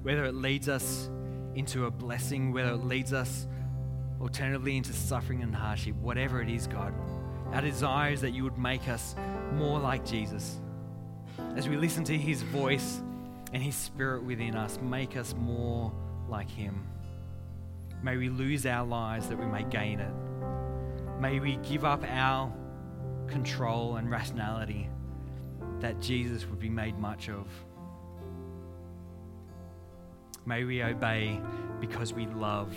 whether 0.02 0.24
it 0.24 0.34
leads 0.34 0.68
us 0.68 1.08
into 1.54 1.86
a 1.86 1.90
blessing, 1.90 2.52
whether 2.52 2.70
it 2.70 2.84
leads 2.84 3.12
us 3.12 3.46
alternatively 4.20 4.76
into 4.76 4.92
suffering 4.92 5.42
and 5.42 5.54
hardship, 5.54 5.94
whatever 5.96 6.42
it 6.42 6.48
is, 6.48 6.66
God, 6.66 6.92
our 7.52 7.60
desire 7.60 8.12
is 8.12 8.20
that 8.22 8.32
you 8.32 8.44
would 8.44 8.58
make 8.58 8.88
us 8.88 9.14
more 9.54 9.78
like 9.78 10.04
Jesus. 10.04 10.60
As 11.54 11.68
we 11.68 11.76
listen 11.76 12.04
to 12.04 12.16
his 12.16 12.42
voice 12.42 13.00
and 13.52 13.62
his 13.62 13.74
spirit 13.74 14.24
within 14.24 14.56
us, 14.56 14.78
make 14.82 15.16
us 15.16 15.34
more 15.38 15.92
like 16.28 16.50
him. 16.50 16.86
May 18.02 18.16
we 18.16 18.28
lose 18.28 18.66
our 18.66 18.86
lives 18.86 19.28
that 19.28 19.38
we 19.38 19.46
may 19.46 19.62
gain 19.64 20.00
it. 20.00 20.12
May 21.20 21.40
we 21.40 21.56
give 21.56 21.84
up 21.84 22.04
our 22.08 22.52
control 23.26 23.96
and 23.96 24.10
rationality 24.10 24.88
that 25.80 26.00
Jesus 26.00 26.46
would 26.46 26.58
be 26.58 26.68
made 26.68 26.98
much 26.98 27.28
of. 27.28 27.46
May 30.46 30.62
we 30.62 30.82
obey 30.82 31.40
because 31.80 32.12
we 32.12 32.26
love. 32.26 32.72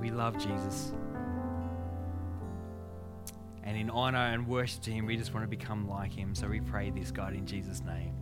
We 0.00 0.10
love 0.10 0.38
Jesus. 0.38 0.92
And 3.62 3.76
in 3.76 3.90
honor 3.90 4.18
and 4.18 4.48
worship 4.48 4.82
to 4.84 4.90
Him, 4.90 5.04
we 5.04 5.16
just 5.16 5.34
want 5.34 5.44
to 5.44 5.48
become 5.48 5.86
like 5.86 6.12
Him. 6.12 6.34
So 6.34 6.48
we 6.48 6.60
pray 6.60 6.90
this, 6.90 7.10
God, 7.10 7.34
in 7.34 7.46
Jesus' 7.46 7.82
name. 7.84 8.14